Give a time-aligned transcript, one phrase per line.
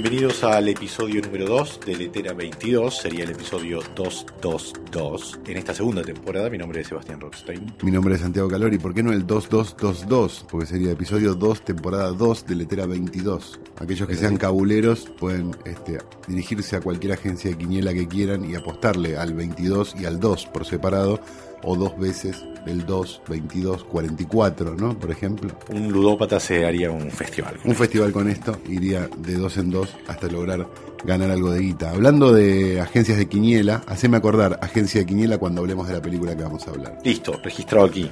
[0.00, 6.02] Bienvenidos al episodio número 2 de Letera 22, sería el episodio 222 en esta segunda
[6.02, 6.48] temporada.
[6.48, 7.74] Mi nombre es Sebastián Rockstein.
[7.82, 8.78] Mi nombre es Santiago Calori.
[8.78, 10.46] ¿Por qué no el 2222?
[10.48, 13.58] Porque sería episodio 2, temporada 2 de Letera 22.
[13.80, 18.54] Aquellos que sean cabuleros pueden este, dirigirse a cualquier agencia de quiniela que quieran y
[18.54, 21.18] apostarle al 22 y al 2 por separado
[21.62, 24.98] o dos veces el 2, 22, 44, ¿no?
[24.98, 25.50] Por ejemplo.
[25.70, 27.56] Un ludópata se haría un festival.
[27.64, 30.66] Un festival con esto iría de dos en dos hasta lograr
[31.04, 31.90] ganar algo de guita.
[31.90, 36.36] Hablando de agencias de quiniela, haceme acordar agencia de quiniela cuando hablemos de la película
[36.36, 36.98] que vamos a hablar.
[37.04, 38.10] Listo, registrado aquí.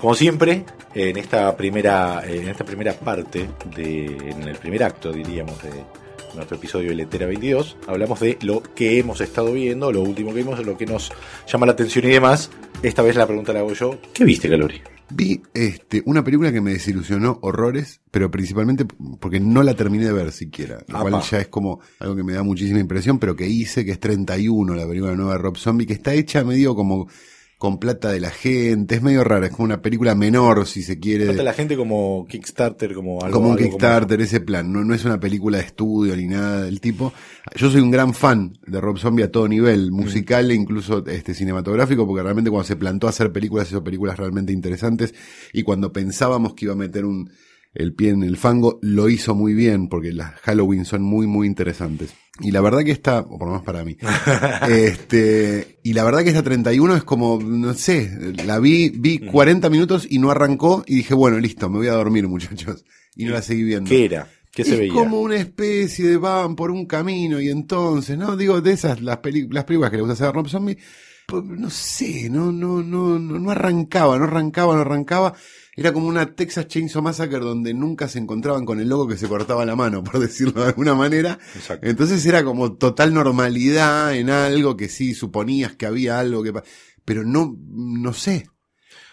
[0.00, 0.64] Como siempre,
[0.94, 5.70] en esta primera, en esta primera parte, de, en el primer acto, diríamos, de
[6.34, 10.38] nuestro episodio de Letera 22, hablamos de lo que hemos estado viendo, lo último que
[10.38, 11.12] vimos, lo que nos
[11.46, 12.50] llama la atención y demás.
[12.84, 13.98] Esta vez la pregunta la hago yo.
[14.12, 14.78] ¿Qué viste, Calori?
[15.08, 18.84] Vi este, una película que me desilusionó horrores, pero principalmente
[19.20, 20.84] porque no la terminé de ver siquiera.
[20.88, 23.92] Lo cual ya es como algo que me da muchísima impresión, pero que hice, que
[23.92, 27.08] es 31, la película nueva de Rob Zombie, que está hecha medio como
[27.64, 30.98] con plata de la gente, es medio rara, es como una película menor, si se
[30.98, 31.24] quiere.
[31.24, 33.38] Plata de la gente como Kickstarter, como algo.
[33.38, 36.64] Como un algo Kickstarter, ese plan, no, no es una película de estudio ni nada
[36.64, 37.14] del tipo.
[37.56, 41.32] Yo soy un gran fan de Rob Zombie a todo nivel, musical e incluso este
[41.32, 45.14] cinematográfico, porque realmente cuando se plantó a hacer películas, hizo películas realmente interesantes,
[45.54, 47.30] y cuando pensábamos que iba a meter un,
[47.72, 51.46] el pie en el fango, lo hizo muy bien, porque las Halloween son muy, muy
[51.46, 52.12] interesantes.
[52.40, 53.96] Y la verdad que esta, o por lo menos para mí,
[54.68, 58.10] este, y la verdad que esta 31 es como, no sé,
[58.44, 61.92] la vi, vi 40 minutos y no arrancó y dije, bueno, listo, me voy a
[61.92, 62.84] dormir muchachos.
[63.16, 63.88] Y no la seguí viendo.
[63.88, 64.28] ¿Qué era?
[64.50, 64.92] ¿Qué se es veía?
[64.92, 68.36] como una especie de van por un camino y entonces, ¿no?
[68.36, 70.78] Digo, de esas, las, peli- las películas que le gusta hacer a Rob Zombie,
[71.26, 75.34] pues, no sé, no, no, no, no, no arrancaba, no arrancaba, no arrancaba.
[75.76, 79.28] Era como una Texas Chainsaw Massacre donde nunca se encontraban con el loco que se
[79.28, 81.38] cortaba la mano, por decirlo de alguna manera.
[81.54, 81.86] Exacto.
[81.86, 86.52] Entonces era como total normalidad en algo que sí suponías que había algo que...
[87.04, 88.48] Pero no, no sé.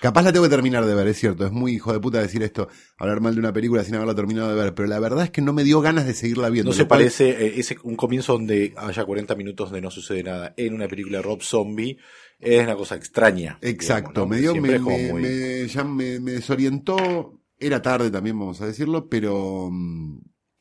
[0.01, 1.45] Capaz la tengo que terminar de ver, es cierto.
[1.45, 2.67] Es muy hijo de puta decir esto,
[2.97, 4.73] hablar mal de una película sin haberla terminado de ver.
[4.73, 6.71] Pero la verdad es que no me dio ganas de seguirla viendo.
[6.71, 10.23] No se cual- parece, eh, ese, un comienzo donde haya 40 minutos donde no sucede
[10.23, 11.97] nada en una película de Rob Zombie
[12.39, 13.59] es una cosa extraña.
[13.61, 14.35] Exacto, digamos, ¿no?
[14.35, 17.39] me dio, me, muy- ya me, me desorientó.
[17.59, 20.17] Era tarde también, vamos a decirlo, pero, mm,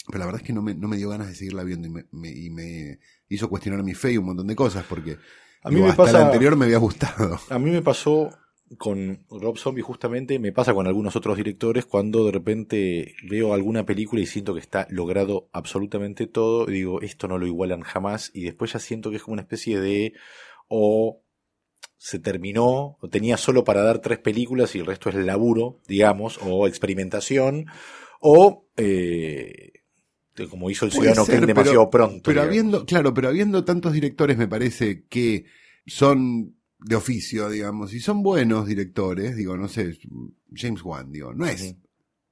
[0.09, 1.91] pero la verdad es que no me, no me dio ganas de seguirla viendo y
[1.91, 2.99] me, me- y me
[3.31, 5.17] hizo cuestionar mi fe y un montón de cosas, porque
[5.62, 7.41] A mí digo, me hasta pasa- la anterior me había gustado.
[7.49, 8.29] A mí me pasó
[8.78, 13.84] con Rob Zombie justamente, me pasa con algunos otros directores cuando de repente veo alguna
[13.84, 18.31] película y siento que está logrado absolutamente todo y digo, esto no lo igualan jamás
[18.32, 20.12] y después ya siento que es como una especie de
[20.69, 21.20] o
[21.97, 26.38] se terminó, o tenía solo para dar tres películas y el resto es laburo, digamos,
[26.42, 27.66] o experimentación,
[28.20, 29.72] o eh,
[30.48, 32.22] como hizo el Ciudadano ser, pero- demasiado pronto.
[32.25, 32.48] Pero digamos.
[32.48, 35.44] habiendo, claro, pero habiendo tantos directores me parece que
[35.87, 39.99] son de oficio, digamos, y son buenos directores, digo, no sé,
[40.55, 41.77] James Wan, digo, no es,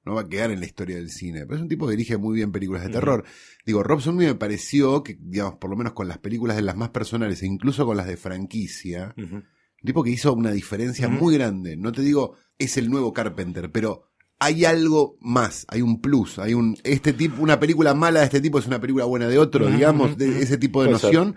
[0.05, 2.17] no va a quedar en la historia del cine, pero es un tipo que dirige
[2.17, 3.25] muy bien películas de terror.
[3.65, 6.75] Digo, Rob Zombie me pareció que, digamos, por lo menos con las películas de las
[6.75, 9.43] más personales e incluso con las de franquicia, un
[9.83, 11.77] tipo que hizo una diferencia muy grande.
[11.77, 16.53] No te digo, es el nuevo Carpenter, pero hay algo más, hay un plus, hay
[16.53, 19.67] un, este tipo, una película mala de este tipo es una película buena de otro,
[19.67, 21.35] digamos, de ese tipo de noción.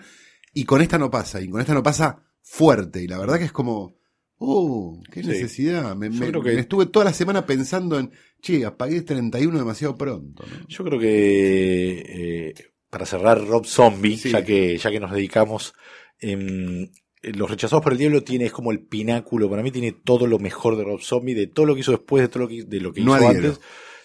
[0.54, 3.44] Y con esta no pasa, y con esta no pasa fuerte, y la verdad que
[3.44, 3.96] es como,
[4.38, 5.28] oh, qué Sí.
[5.28, 5.94] necesidad.
[5.96, 8.10] Me, me- creo que- me estuve toda la semana pensando en,
[8.40, 10.44] che, apagué 31 demasiado pronto.
[10.46, 10.66] ¿no?
[10.68, 12.04] Yo creo que
[12.48, 12.54] eh,
[12.90, 14.30] para cerrar Rob Zombie, Sí.
[14.30, 15.72] ya que ya que nos dedicamos,
[16.18, 16.90] em,
[17.22, 20.40] Los Rechazados por el Diablo tiene es como el pináculo, para mí tiene todo lo
[20.40, 22.80] mejor de Rob Zombie, de todo lo que hizo después, de todo lo que, de
[22.80, 23.48] lo que No hizo adhiero.
[23.50, 23.60] antes,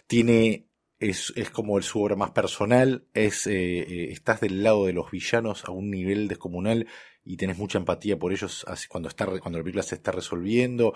[0.05, 0.67] tiene
[0.99, 4.93] es, es como el, su obra más personal, es eh, eh, estás del lado de
[4.93, 6.85] los villanos a un nivel descomunal
[7.27, 10.93] y tenés mucha empatía por ellos así cuando está cuando la película se está resolviendo.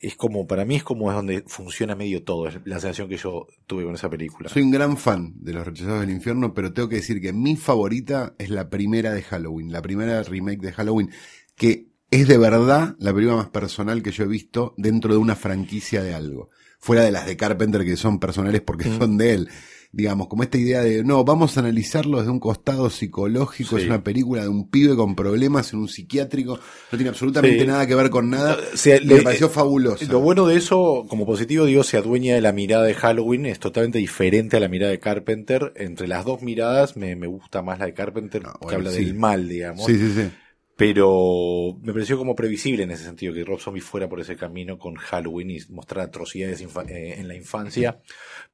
[0.00, 3.18] Es como, para mí es como es donde funciona medio todo, es la sensación que
[3.18, 4.48] yo tuve con esa película.
[4.48, 7.56] Soy un gran fan de Los Rechazados del Infierno, pero tengo que decir que mi
[7.56, 11.10] favorita es la primera de Halloween, la primera remake de Halloween,
[11.54, 15.36] que es de verdad la película más personal que yo he visto dentro de una
[15.36, 16.48] franquicia de algo.
[16.78, 18.98] Fuera de las de Carpenter que son personales porque Mm.
[18.98, 19.48] son de él.
[19.94, 23.82] Digamos, como esta idea de, no, vamos a analizarlo desde un costado psicológico, Sí.
[23.82, 26.58] es una película de un pibe con problemas en un psiquiátrico,
[26.90, 27.66] no tiene absolutamente Sí.
[27.66, 30.04] nada que ver con nada, O sea, me le- pareció fabuloso.
[30.10, 33.58] Lo bueno de eso, como positivo, digo, se adueña de la mirada de Halloween, es
[33.60, 35.72] totalmente diferente a la mirada de Carpenter.
[35.76, 39.04] Entre las dos miradas me, me gusta más la de Carpenter, Ah, que habla sí.
[39.04, 39.86] del mal, digamos.
[39.86, 40.28] Sí, sí, sí.
[40.76, 44.78] Pero me pareció como previsible en ese sentido que Rob Zombie fuera por ese camino
[44.78, 48.00] con Halloween y mostrar atrocidades eh, en la infancia.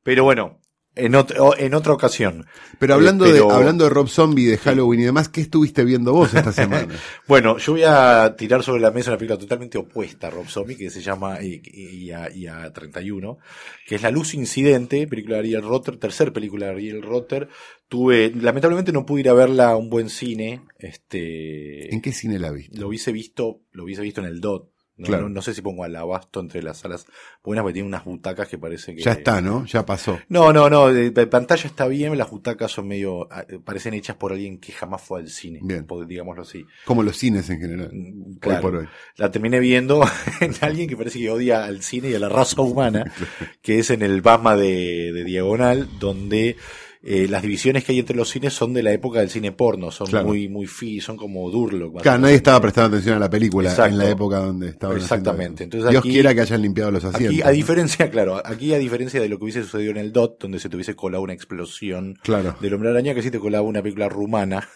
[0.02, 0.60] Pero bueno,
[1.05, 2.47] en, otra ocasión.
[2.79, 5.85] Pero Eh, hablando, pero- de, hablando de Rob Zombie, de Halloween y demás, ¿qué estuviste
[5.85, 6.88] viendo vos esta semana?
[7.26, 10.76] Bueno, yo voy a tirar sobre la mesa una película totalmente opuesta a Rob Zombie,
[10.76, 13.38] que se llama y, y- y a, y a 31,
[13.87, 17.49] que es La Luz Incidente, película de Ariel Rotter, tercer película de Ariel Rotter.
[17.88, 22.38] Tuve, lamentablemente no pude ir a verla a un buen cine, este, ¿En qué cine
[22.38, 22.79] la viste?
[22.79, 24.70] lo hubiese visto, lo hubiese visto en el DOT.
[25.00, 25.23] No, Claro.
[25.25, 27.06] no, no sé si pongo al abasto entre las salas
[27.43, 29.02] buenas, porque tiene unas butacas que parece que...
[29.02, 29.64] Ya está, ¿no?
[29.64, 30.19] Ya pasó.
[30.29, 34.17] No, no, no, de, de pantalla está bien, las butacas son medio, ah, parecen hechas
[34.17, 35.87] por alguien que jamás fue al cine, Bien.
[36.06, 36.67] digámoslo así.
[36.85, 37.91] Como los cines en general.
[37.93, 38.61] Mm, Hoy claro.
[38.62, 38.88] por hoy.
[39.17, 40.02] La terminé viendo
[40.41, 43.11] en alguien que parece que odia al cine y a la raza humana,
[43.62, 46.56] que es en el Bama de, de Diagonal, donde
[47.02, 49.91] eh, las divisiones que hay entre los cines son de la época del cine porno,
[49.91, 50.26] son Claro.
[50.29, 52.02] muy, muy fi, son como Durlock.
[52.02, 53.93] Claro, nadie estaba prestando atención a la película Exacto.
[53.93, 55.64] en la época donde haciendo Exactamente.
[55.64, 57.32] Entonces Dios aquí- quiera que hayan limpiado los asientos.
[57.35, 57.52] Aquí, a ¿no?
[57.52, 60.69] diferencia, claro, aquí a diferencia de lo que hubiese sucedido en el DOT, donde se
[60.69, 62.56] te hubiese colado una explosión Claro.
[62.61, 64.69] del hombre araña, que sí te colaba una película rumana.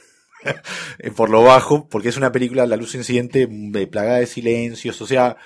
[0.98, 5.00] eh, por lo bajo, porque es una película, La Luz Incidente, eh, plagada de silencios,
[5.02, 5.36] o sea,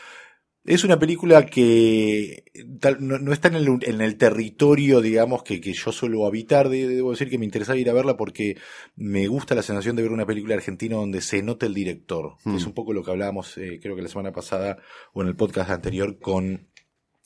[0.65, 2.45] es una película que
[2.81, 6.69] tal- no, no está en el, en el territorio, digamos, que, que yo suelo habitar.
[6.69, 8.57] De- debo decir que me interesaba ir a verla porque
[8.97, 12.35] me gusta la sensación de ver una película argentina donde se nota el director.
[12.45, 12.57] Mm.
[12.57, 14.79] es un poco lo que hablábamos, eh, creo que la semana pasada
[15.15, 16.69] o en el podcast anterior con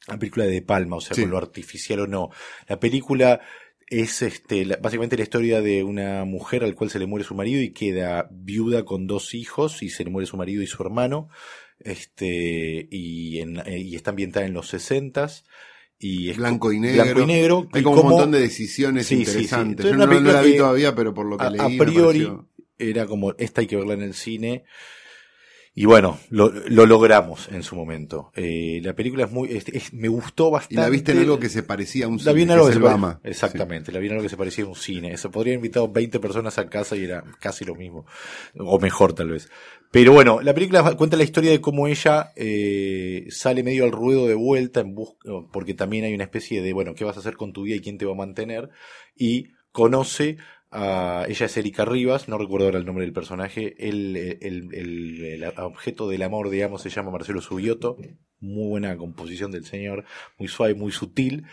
[0.09, 1.23] la película de De Palma, o sea, Sí.
[1.23, 2.31] con lo artificial o no.
[2.69, 3.41] La película
[3.89, 7.35] es este la- básicamente la historia de una mujer al cual se le muere su
[7.35, 10.83] marido y queda viuda con dos hijos y se le muere su marido y su
[10.83, 11.29] hermano
[11.85, 15.45] este y, en, eh, y está ambientada en los sesentas
[15.99, 17.05] y es Blanco y negro.
[17.05, 19.31] blanco y negro Hay y como un montón de decisiones Sí, sí, sí.
[19.33, 19.87] interesantes.
[19.87, 21.61] Yo no, la vi todavía, pero por lo que a, leí.
[21.61, 22.49] a me priori pareció-
[22.79, 24.65] era como esta hay que verla en el cine
[25.75, 29.93] y bueno lo, lo logramos en su momento Eh, la película es muy es- es-
[29.95, 32.43] me gustó Y bastante la viste en algo que se parecía a un la vi
[32.43, 33.19] en cine, algo que que se pare-.
[33.25, 35.17] Exactamente, la vi en algo que se parecía a un cine.
[35.17, 38.05] Se podría invitado 20 personas a casa y era casi lo mismo.
[38.59, 39.49] O mejor, tal vez.
[39.93, 44.27] Pero bueno, la película cuenta la historia de cómo ella eh, sale medio al ruedo
[44.27, 45.19] de vuelta en busca,
[45.53, 47.81] porque también hay una especie de, bueno, ¿qué vas a hacer con tu vida y
[47.81, 48.71] quién te va a mantener?
[49.15, 50.39] Y conoce
[50.71, 55.25] a, ella es Erika Rivas, no recuerdo ahora el nombre del personaje, el, el, el-
[55.25, 57.99] el objeto del amor, digamos, se llama Marcelo Subioto,
[58.41, 60.05] muy buena composición del señor,
[60.39, 61.45] muy suave, muy sutil.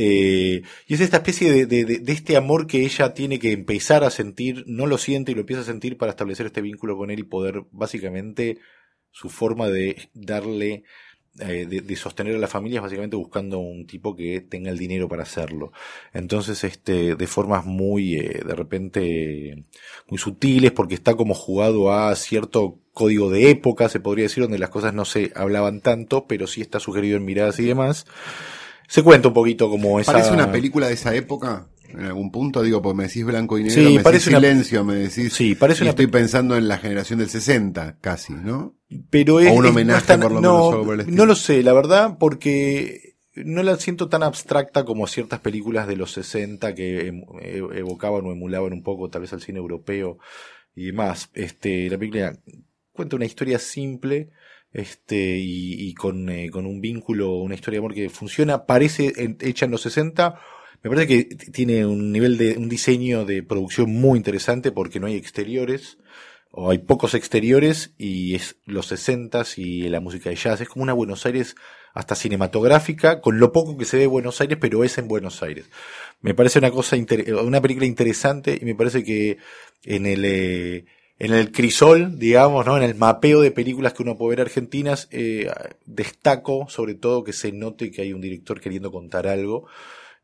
[0.00, 4.04] Eh, y es esta especie de, de- de- este amor que ella tiene que empezar
[4.04, 7.10] a sentir, no lo siente y lo empieza a sentir para establecer este vínculo con
[7.10, 8.58] él y poder básicamente
[9.10, 10.84] su forma de darle,
[11.40, 14.78] eh, de, de sostener a la familia es básicamente buscando un tipo que tenga el
[14.78, 15.72] dinero para hacerlo.
[16.12, 19.64] Entonces, este, de formas muy, eh, de repente,
[20.08, 24.58] muy sutiles, porque está como jugado a cierto código de época, se podría decir, donde
[24.58, 28.06] las cosas no se hablaban tanto, pero sí está sugerido en miradas y demás.
[28.88, 30.10] Se cuenta un poquito como esa...
[30.12, 31.68] ¿Parece una película de esa época?
[31.90, 34.38] En algún punto, digo, porque me decís blanco y negro, Sí, me decís parece una-
[34.40, 35.32] silencio, me decís.
[35.32, 38.74] Sí, parece y una estoy pensando en la generación del 60, casi, ¿no?
[39.10, 41.16] pero es, O un homenaje, no, es tan- por lo no, menos, el estilo.
[41.16, 45.96] no lo sé, la verdad, porque no la siento tan abstracta como ciertas películas de
[45.96, 50.18] los 60 que em- e- evocaban o emulaban un poco tal vez al cine europeo
[50.74, 51.30] y demás.
[51.34, 52.36] Este, la película
[52.92, 54.28] cuenta una historia simple
[54.72, 59.12] este y, y con, eh, con un vínculo, una historia de amor que funciona, parece
[59.16, 60.40] en- hecha en los 60.
[60.82, 65.06] Me parece que tiene un nivel de un diseño de producción muy interesante porque no
[65.06, 65.98] hay exteriores
[66.50, 70.60] o hay pocos exteriores y es los 60 y la música de jazz.
[70.60, 71.56] Es como una Buenos Aires
[71.94, 75.42] hasta cinematográfica, con lo poco que se ve de Buenos Aires, pero es en Buenos
[75.42, 75.68] Aires.
[76.20, 76.96] Me parece una cosa,
[77.42, 79.38] una película interesante y me parece que
[79.84, 80.84] en el, eh,
[81.18, 82.76] en el crisol, digamos, ¿no?
[82.76, 85.50] En el mapeo de películas que uno puede ver argentinas, eh,
[85.84, 89.66] destaco sobre todo que se note que hay un director queriendo contar algo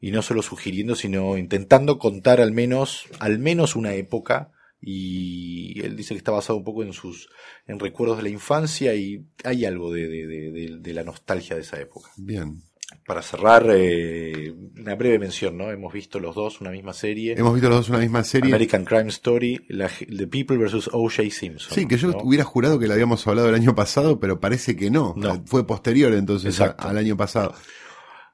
[0.01, 4.51] y no solo sugiriendo, sino intentando contar al menos, al menos una época.
[4.87, 7.31] Y él dice que está basado un poco en sus,
[7.67, 11.63] en recuerdos de la infancia y hay algo de, de, de, de- la nostalgia de
[11.63, 12.11] esa época.
[12.19, 12.61] Bien.
[13.07, 15.71] Para cerrar, eh, una breve mención, ¿no?
[15.71, 17.35] Hemos visto los dos una misma serie.
[17.37, 18.51] Hemos visto los dos una misma serie.
[18.51, 20.89] American Crime Story, la, The People vs.
[20.93, 21.25] O.J.
[21.31, 21.75] Simpson.
[21.75, 22.19] Sí, que yo ¿no?
[22.23, 25.13] hubiera jurado que la habíamos hablado el año pasado, pero parece que no.
[25.19, 25.43] No.
[25.47, 27.55] Fue posterior entonces a- al año pasado.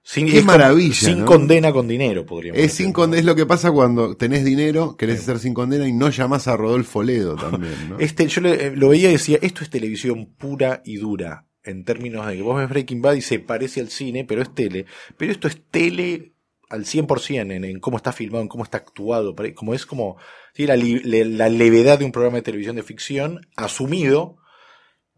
[0.03, 1.27] Sin, Qué con- maravilla, Sin ¿no?
[1.27, 2.93] condena con dinero, podríamos Es, decir.
[2.95, 6.49] sin es lo que pasa cuando tenés dinero, querés hacer sin condena y no llamás
[6.49, 7.97] a Rodolfo Ledo también, ¿no?
[7.99, 11.85] Este, yo le- eh, lo veía y decía, esto es televisión pura y dura, en
[11.85, 14.87] términos de que vos ves Breaking Bad y se parece al cine, pero es tele.
[15.17, 16.33] Pero esto es tele
[16.69, 20.17] al 100% en, en cómo está filmado, en cómo está actuado, como es como
[20.55, 24.37] sí, la, le- la levedad de un programa de televisión de ficción asumido,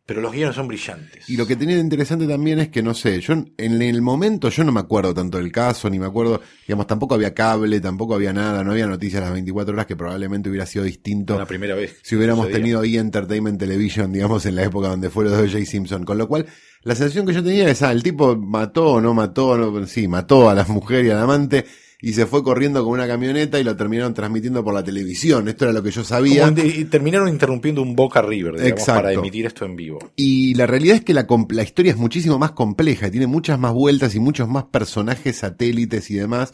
[0.05, 1.29] pero los guiones son brillantes.
[1.29, 4.03] Y lo que tenía de interesante también es que, no sé, yo en en el
[4.03, 7.81] momento yo no me acuerdo tanto del caso, ni me acuerdo, digamos, tampoco había cable,
[7.81, 11.47] tampoco había nada, no había noticias las 24 horas que probablemente hubiera sido distinto la
[11.47, 11.97] primera vez.
[12.03, 15.65] si hubiéramos tenido ahí Entertainment Television, digamos, en la época donde fue lo de O.J.
[15.65, 16.05] Simpson.
[16.05, 16.47] Con lo cual,
[16.83, 20.09] la sensación que yo tenía es, ah, el tipo mató o no mató, no, sí,
[20.09, 21.65] mató a la mujer y al amante
[22.05, 25.49] y se fue corriendo con una camioneta y lo terminaron transmitiendo por la televisión.
[25.49, 26.49] Esto era lo que yo sabía.
[26.53, 29.03] Como y terminaron interrumpiendo un Boca River, digamos, Exacto.
[29.03, 29.99] para emitir esto en vivo.
[30.17, 33.59] Y la realidad es que la, com- la historia es muchísimo más compleja, tiene muchas
[33.59, 36.53] más vueltas y muchos más personajes satélites y demás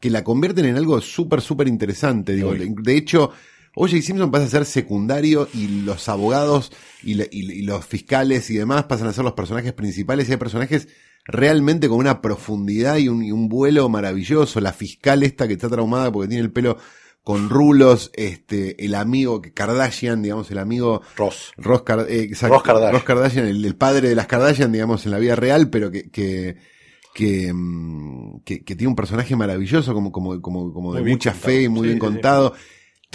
[0.00, 2.34] que la convierten en algo súper, súper interesante.
[2.34, 3.30] Digo, de hecho,
[3.74, 4.00] O.J.
[4.00, 6.72] Simpson pasa a ser secundario y los abogados
[7.02, 10.32] y, le- y- y los fiscales y demás pasan a ser los personajes principales y
[10.32, 10.88] hay personajes
[11.26, 14.60] realmente con una profundidad y un, y un vuelo maravilloso.
[14.60, 16.76] La fiscal esta que está traumada porque tiene el pelo
[17.22, 21.52] con rulos, este, el amigo que Kardashian, digamos, el amigo Ross.
[21.56, 22.92] Ross, Kar- eh, exacto, Ross Kardashian.
[22.92, 26.08] Ross Kardashian, el, el padre de las Kardashian, digamos, en la vida real, pero que,
[26.10, 26.56] que,
[27.14, 31.52] que, mm, que- que tiene un personaje maravilloso, como, como, como, como de mucha contado.
[31.52, 32.12] fe y muy Sí, bien sí, sí.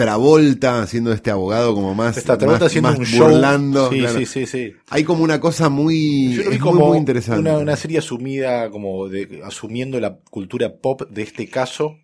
[0.02, 3.28] Travolta haciendo este abogado como más, Está Travolta más, haciendo más un show.
[3.28, 3.90] burlando.
[3.90, 4.20] sí, claro.
[4.20, 4.74] sí, sí, sí.
[4.90, 7.40] Hay como una cosa muy, Yo lo vi es muy, como muy interesante.
[7.40, 11.98] Una, una serie asumida, como de, asumiendo la cultura pop de este caso.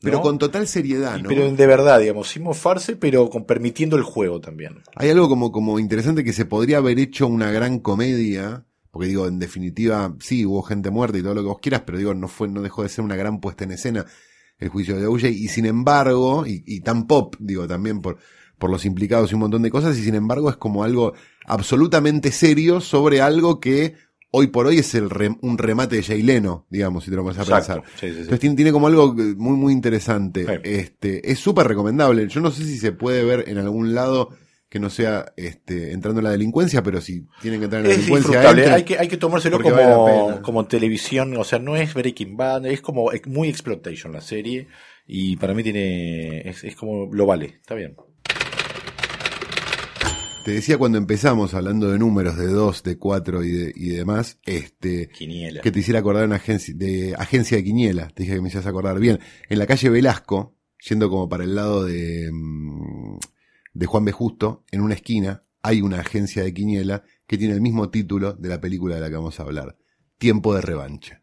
[0.00, 0.22] pero ¿no?
[0.22, 1.28] con total seriedad, ¿no?
[1.28, 4.82] Pero de verdad, digamos, sin mofarse, pero con, permitiendo el juego también.
[4.94, 9.26] Hay algo como, como interesante que se podría haber hecho una gran comedia, porque digo,
[9.26, 12.28] en definitiva, sí, hubo gente muerta y todo lo que vos quieras, pero digo, no
[12.28, 14.06] fue, no dejó de ser una gran puesta en escena
[14.58, 18.18] el juicio de OJ, y sin embargo, y, y tan pop, digo, también por,
[18.58, 21.12] por los implicados y un montón de cosas, y sin embargo es como algo
[21.46, 23.94] absolutamente serio sobre algo que
[24.30, 27.24] hoy por hoy es el rem- un remate de Jay Leno, digamos, si te lo
[27.24, 27.82] vas a pensar.
[28.00, 28.18] Sí, sí, sí.
[28.20, 30.44] Entonces tiene, tiene como algo eh, muy, muy interesante.
[30.64, 32.28] Este, es súper recomendable.
[32.28, 34.30] Yo no sé si se puede ver en algún lado
[34.68, 37.94] que no sea este, entrando en la delincuencia, pero si tienen que entrar en la
[37.94, 41.94] Es delincuencia, hay que, hay que tomárselo vale como, como televisión, o sea, no es
[41.94, 44.66] Breaking Bad, es como es muy exploitation la serie,
[45.06, 47.94] y para mí tiene, es, es como, lo vale, está bien.
[50.44, 54.38] Te decía cuando empezamos hablando de números de 2, de 4 y, de, y demás,
[54.44, 55.60] este, Quiniela.
[55.60, 58.08] que te hiciera acordar una agencia de, agencia de Quiniela.
[58.10, 59.00] Te dije que me hicieras acordar.
[59.00, 59.18] Bien,
[59.48, 60.56] en la calle Velasco,
[60.88, 63.18] yendo como para el lado de, mm,
[63.78, 64.12] de Juan B.
[64.12, 68.48] Justo, en una esquina, hay una agencia de Quiniela que tiene el mismo título de
[68.48, 69.76] la película de la que vamos a hablar.
[70.18, 71.22] Tiempo de revancha.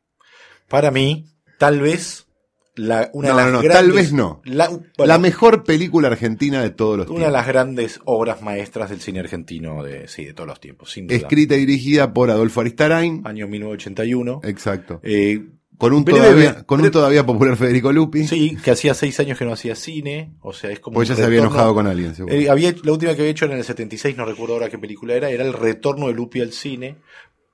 [0.69, 1.25] Para mí,
[1.57, 2.27] tal vez,
[2.75, 4.41] la, una No, de las no, no, grandes, tal vez no.
[4.45, 7.33] la, bueno, la mejor película argentina de todos los una de tiempos.
[7.33, 11.17] las grandes obras maestras del cine argentino de, sí, de todos los tiempos, sin duda.
[11.17, 13.21] Escrita y dirigida por Adolfo Aristarain.
[13.25, 14.41] Año 1981.
[14.43, 14.99] Exacto.
[15.03, 15.43] Eh,
[15.77, 18.27] Con un, todavía, con un todavía popular Federico Lupi.
[18.27, 21.15] sí, que hacía seis años que no hacía cine, o sea, es como un ya
[21.15, 22.33] se había enojado con alguien, seguro.
[22.33, 24.77] Eh, había, la última que había hecho era en el 76, no recuerdo ahora qué
[24.77, 26.97] película era, era el retorno de Lupi al cine,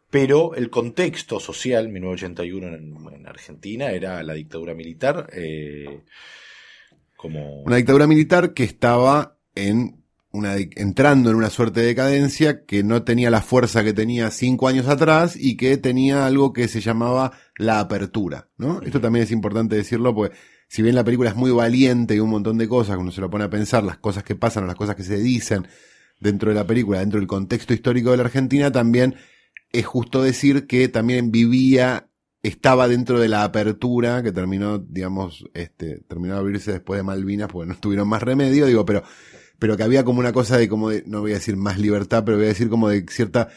[0.10, 6.02] pero el contexto social, 1981 en, en Argentina, era la dictadura militar, eh,
[7.16, 7.64] como...
[7.64, 13.04] Una dictadura militar que estaba en una, entrando en una suerte de decadencia que no
[13.04, 17.32] tenía la fuerza que tenía cinco años atrás y que tenía algo que se llamaba
[17.58, 18.82] la apertura, ¿no?
[18.82, 20.36] Esto también es importante decirlo porque
[20.68, 23.30] si bien la película es muy valiente y un montón de cosas, uno se lo
[23.30, 25.68] pone a pensar, las cosas que pasan o las cosas que se dicen
[26.20, 29.16] dentro de la película, dentro del contexto histórico de la Argentina, también
[29.72, 32.10] es justo decir que también vivía,
[32.44, 37.50] estaba dentro de la apertura que terminó, digamos, este, terminó de abrirse después de Malvinas,
[37.52, 39.04] porque no tuvieron más remedio, digo, pero,
[39.60, 42.24] pero que había como una cosa de como de, no voy a decir más libertad,
[42.26, 43.50] pero voy a decir como de cierta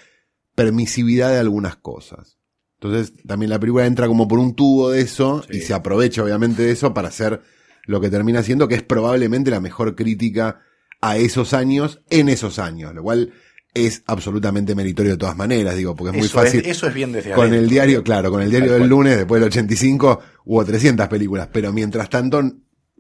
[0.54, 2.38] permisividad de algunas cosas.
[2.80, 5.59] Entonces, también la película entra como por un tubo de eso Sí.
[5.59, 7.40] y se aprovecha obviamente de eso para hacer
[7.87, 10.61] lo que termina siendo, que es probablemente la mejor crítica
[11.00, 13.32] a esos años en esos años, lo cual
[13.75, 16.61] es absolutamente meritorio de todas maneras, digo, porque es muy fácil.
[16.61, 18.90] es, eso es bien desde Con el diario, claro, con el diario Tal del cual.
[18.90, 22.42] lunes, después del 85, hubo 300 películas, pero mientras tanto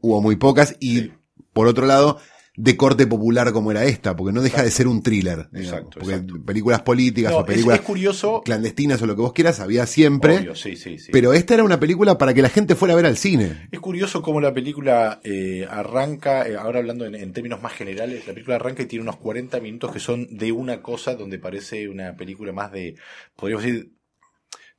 [0.00, 1.12] hubo muy pocas y, Sí.
[1.52, 2.18] por otro lado,
[2.54, 5.48] de corte popular como era esta, porque no deja de ser un thriller.
[5.50, 6.44] digamos, Exacto, porque exacto.
[6.44, 9.86] películas políticas No, o es- películas es curioso, clandestinas o lo que vos quieras había
[9.86, 11.10] siempre, obvio, sí, sí, sí.
[11.12, 13.68] pero esta era una película para que la gente fuera a ver al cine.
[13.72, 18.26] Es curioso cómo la película eh, arranca, eh, ahora hablando en, en términos más generales,
[18.26, 21.88] la película arranca y tiene unos 40 minutos que son de una cosa donde parece
[21.88, 22.96] una película más de,
[23.34, 23.92] podríamos decir,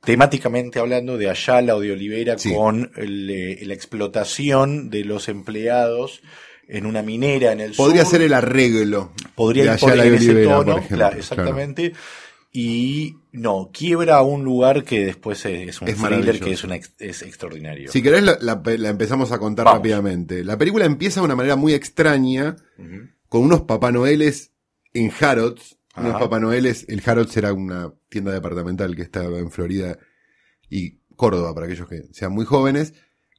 [0.00, 2.52] temáticamente hablando de Ayala o de Olivera Sí.
[2.54, 6.20] con el, eh, la explotación de los empleados
[6.68, 8.12] en una minera en el Podría sur.
[8.12, 9.12] ser el arreglo.
[9.34, 11.92] podría ir por en ese Olivera, tono, por ejemplo, claro, exactamente.
[12.56, 16.76] Y no, quiebra a un lugar que después es, un Es thriller que es, una
[16.76, 17.90] es extraordinario.
[17.90, 19.78] Si querés, la, la- la empezamos a contar Vamos.
[19.80, 20.44] rápidamente.
[20.44, 22.54] La película empieza de una manera muy extraña,
[23.28, 24.52] con unos Papá Noeles
[24.92, 25.78] en Harrods.
[25.96, 26.20] Unos.
[26.20, 29.98] Papá Noeles, el Harrods era una tienda departamental que estaba en Florida
[30.70, 32.94] y Córdoba, para aquellos que sean muy jóvenes,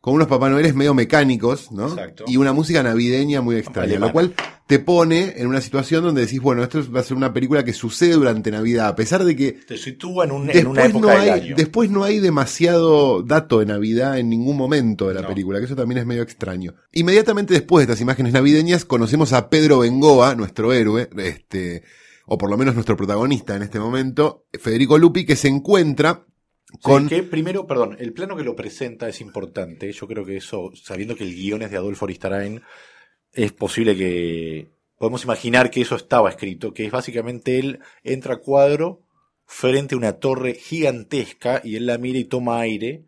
[0.06, 1.88] con unos Papá Noeles medio mecánicos, ¿no?
[1.90, 2.26] Exacto.
[2.28, 4.06] Y una música navideña muy extraña, Alemana.
[4.08, 4.34] lo cual
[4.68, 7.74] te pone en una situación donde decís, bueno, esto va a ser una película que
[7.74, 11.14] sucede durante Navidad, a pesar de que Te sitúa en, un- en una Después época
[11.16, 11.56] no, del hay, año.
[11.58, 15.28] después no hay demasiado dato de Navidad en ningún momento de la No.
[15.30, 16.76] película, que eso también es medio extraño.
[16.94, 21.82] Inmediatamente después de estas imágenes navideñas, conocemos a Pedro Bengoa, nuestro héroe, este,
[22.28, 26.26] o por lo menos nuestro protagonista en este momento, Federico Lupi, que se encuentra
[26.82, 27.04] con...
[27.10, 29.92] Sí, que primero, perdón, el plano que lo presenta es importante.
[29.92, 32.62] Yo creo que eso, sabiendo que el guion es de Adolfo Aristarain,
[33.34, 38.38] es posible que podemos imaginar que eso estaba escrito, que es básicamente él entra a
[38.38, 39.02] cuadro
[39.46, 43.06] frente a una torre gigantesca y él la mira y toma aire,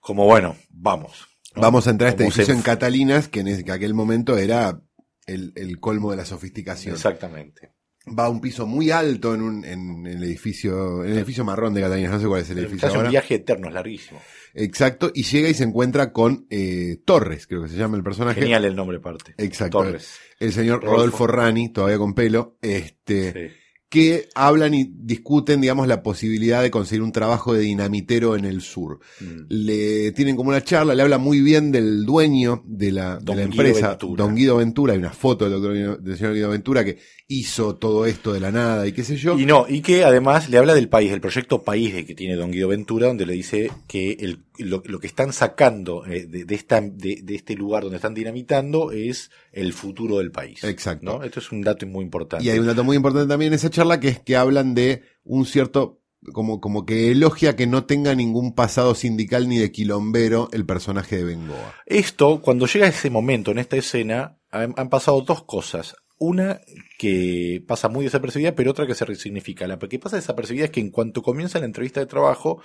[0.00, 1.26] como bueno, vamos.
[1.54, 1.62] ¿no?
[1.62, 4.38] Vamos a entrar a este Como se edificio en enf- Catalinas, que en aquel momento
[4.38, 4.80] era
[5.26, 6.94] el, el colmo de la sofisticación.
[6.94, 7.72] Exactamente.
[8.16, 11.74] Va a un piso muy alto en, un, en el edificio, en el edificio marrón
[11.74, 14.20] de Catalinas, no sé cuál es el edificio Es un viaje eterno, es larguísimo.
[14.54, 18.40] Exacto, y llega y se encuentra con eh, Torres, creo que se llama el personaje.
[18.40, 19.34] Genial el nombre aparte.
[19.38, 19.78] Exacto.
[19.84, 20.08] Torres.
[20.40, 20.96] El señor Rodolfo.
[20.96, 23.54] Rodolfo Rani, todavía con pelo, este, Sí.
[23.90, 28.60] que hablan y discuten, digamos, la posibilidad de conseguir un trabajo de dinamitero en el
[28.60, 28.98] sur.
[29.20, 29.42] Mm.
[29.48, 33.42] Le tienen como una charla, le habla muy bien del dueño de la, de la
[33.42, 36.98] empresa, don Guido Ventura, hay una foto del, doctor Guido- del señor Guido Ventura que
[37.30, 39.38] hizo todo esto de la nada y qué sé yo.
[39.38, 42.36] Y no, y que además le habla del país, del proyecto país de que tiene
[42.36, 46.46] Don Guido Ventura, donde le dice que el, lo, lo que están sacando eh, de,
[46.46, 50.64] de esta, de, de este lugar donde están dinamitando es el futuro del país.
[50.64, 51.04] Exacto.
[51.04, 51.22] ¿no?
[51.22, 52.46] Esto es un dato muy importante.
[52.46, 55.02] Y hay un dato muy importante también en esa charla que es que hablan de
[55.22, 56.00] un cierto,
[56.32, 61.18] como, como que elogia que no tenga ningún pasado sindical ni de quilombero el personaje
[61.18, 61.74] de Bengoa.
[61.84, 65.94] Esto, cuando llega ese momento en esta escena, han, han pasado dos cosas.
[66.18, 66.60] Una
[66.98, 69.66] que pasa muy desapercibida, pero otra que se resignifica.
[69.66, 72.60] La que pasa desapercibida es que en cuanto comienza la entrevista de trabajo,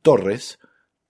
[0.00, 0.58] Torres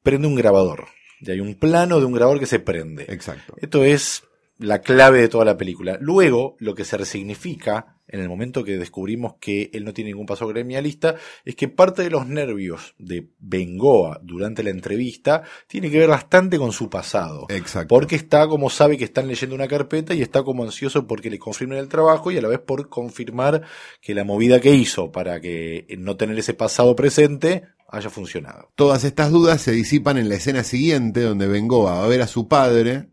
[0.02, 0.86] prende un grabador.
[1.20, 3.04] Y hay un plano de un grabador que se prende.
[3.08, 3.54] Exacto.
[3.60, 4.24] Esto es
[4.62, 5.98] la clave de toda la película.
[6.00, 10.26] Luego, lo que se resignifica en el momento que descubrimos que él no tiene ningún
[10.26, 15.98] paso gremialista es que parte de los nervios de Bengoa durante la entrevista tiene que
[15.98, 17.46] ver bastante con su pasado.
[17.48, 17.88] Exacto.
[17.88, 21.38] Porque está como sabe que están leyendo una carpeta y está como ansioso porque le
[21.38, 23.62] confirmen el trabajo y a la vez por confirmar
[24.00, 28.70] que la movida que hizo para que no tener ese pasado presente haya funcionado.
[28.74, 32.26] Todas estas dudas se disipan en la escena siguiente donde Bengoa va a ver a
[32.26, 33.11] su padre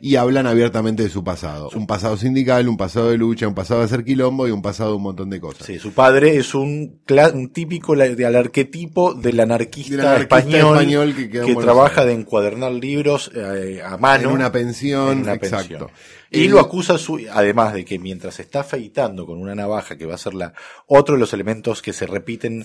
[0.00, 1.70] y hablan abiertamente de su pasado.
[1.74, 4.90] Un pasado sindical, un pasado de lucha, un pasado de hacer quilombo y un pasado
[4.90, 5.66] de un montón de cosas.
[5.66, 7.00] Sí, su padre es un,
[7.34, 12.04] un típico la- de- al arquetipo del anarquista, Del anarquista español, español que que trabaja
[12.04, 14.28] de encuadernar libros eh, a mano.
[14.28, 15.68] En una pensión, en una exacto.
[15.68, 15.90] pensión.
[16.28, 20.16] Y lo acusa su, además de que mientras está afeitando con una navaja, que va
[20.16, 20.52] a ser la,
[20.86, 22.64] otro de los elementos que se repiten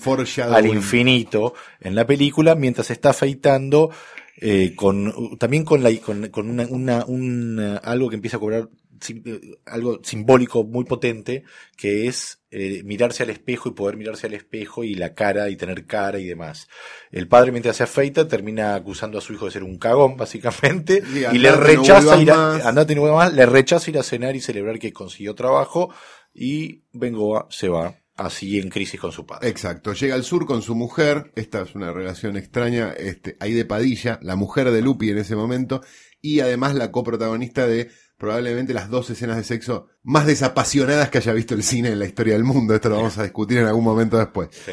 [0.50, 3.90] al infinito en la película, mientras está afeitando,
[4.36, 8.40] eh, con, también con la, con, con una, una, un, eh, algo que empieza a
[8.40, 8.68] cobrar,
[9.00, 11.44] sim- eh, algo simbólico muy potente,
[11.76, 15.56] que es eh, mirarse al espejo y poder mirarse al espejo y la cara y
[15.56, 16.68] tener cara y demás.
[17.10, 21.02] El padre mientras se afeita termina acusando a su hijo de ser un cagón, básicamente,
[21.32, 24.78] y le rechaza ir a, andate, no más, le rechaza ir a cenar y celebrar
[24.78, 25.92] que consiguió trabajo
[26.34, 27.94] y Bengoa se va
[28.26, 29.48] así en crisis con su padre.
[29.48, 33.64] Exacto, llega al sur con su mujer, esta es una relación extraña, este, ahí de
[33.64, 35.82] Padilla, la mujer de Lupi en ese momento,
[36.20, 41.32] y además la coprotagonista de probablemente las dos escenas de sexo más desapasionadas que haya
[41.32, 43.84] visto el cine en la historia del mundo, esto lo vamos a discutir en algún
[43.84, 44.48] momento después.
[44.52, 44.72] Sí.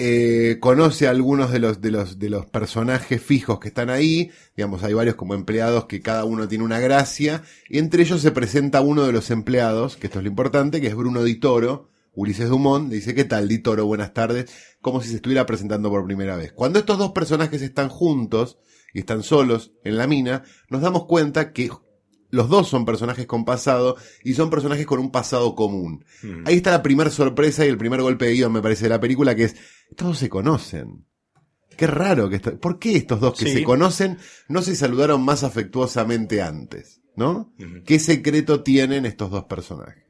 [0.00, 4.30] Eh, conoce a algunos de los, de los, de los personajes fijos que están ahí,
[4.56, 8.30] digamos, hay varios como empleados que cada uno tiene una gracia, y entre ellos se
[8.30, 11.90] presenta uno de los empleados, que esto es lo importante, que es Bruno Di Toro,
[12.18, 13.86] Ulises Dumont, le dice, ¿qué tal, Di Toro?
[13.86, 14.50] Buenas tardes,
[14.80, 16.52] como si se estuviera presentando por primera vez.
[16.52, 18.58] Cuando estos dos personajes están juntos
[18.92, 21.70] y están solos en la mina, nos damos cuenta que
[22.30, 26.04] los dos son personajes con pasado y son personajes con un pasado común.
[26.24, 26.42] Mm.
[26.46, 29.00] Ahí está la primera sorpresa y el primer golpe de guion, me parece, de la
[29.00, 29.56] película, que es,
[29.96, 31.04] todos se conocen.
[31.76, 33.52] Qué raro que esto, ¿por qué estos dos que Sí.
[33.58, 37.00] se conocen no se saludaron más afectuosamente antes?
[37.14, 37.52] ¿No?
[37.84, 40.02] ¿Qué secreto tienen estos dos personajes?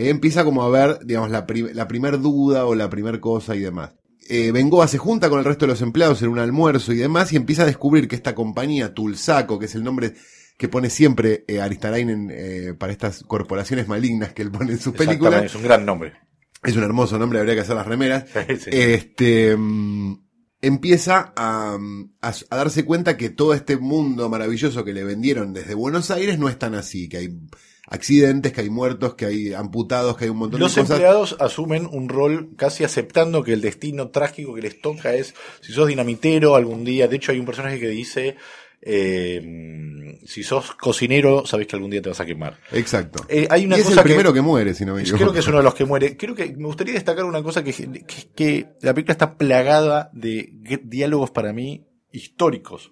[0.00, 3.54] Ahí empieza como a ver, digamos, la, pri- la primer duda o la primer cosa
[3.56, 3.94] y demás.
[4.28, 7.32] eh, Bengoa se junta con el resto de los empleados en un almuerzo y demás
[7.32, 10.14] y empieza a descubrir que esta compañía, Tulsaco, que es el nombre
[10.58, 14.94] que pone siempre eh, Aristarainen eh, para estas corporaciones malignas que él pone en sus
[14.94, 15.44] películas.
[15.44, 16.12] Es un gran nombre.
[16.62, 18.26] Es un hermoso nombre, habría que hacer las remeras.
[18.60, 18.70] Sí.
[18.72, 20.14] Este mm,
[20.60, 25.52] empieza a, mm, a, a darse cuenta que todo este mundo maravilloso que le vendieron
[25.52, 27.38] desde Buenos Aires no es tan así, que hay
[27.92, 30.96] accidentes, que hay muertos, que hay amputados, que hay un montón Los de cosas.
[30.96, 35.72] empleados asumen un rol casi aceptando que el destino trágico que les toca es, si
[35.72, 38.36] sos dinamitero algún día, de hecho hay un personaje que dice,
[38.80, 42.58] eh, si sos cocinero, sabés que algún día te vas a quemar.
[42.72, 43.24] Exacto.
[43.28, 45.24] Eh, hay una y es cosa el primero que, que, muere, si no me equivoco.
[45.24, 46.16] creo que es uno de los que muere.
[46.16, 50.50] Creo que me gustaría destacar una cosa que, que, que la película está plagada de
[50.82, 52.90] diálogos para mí históricos.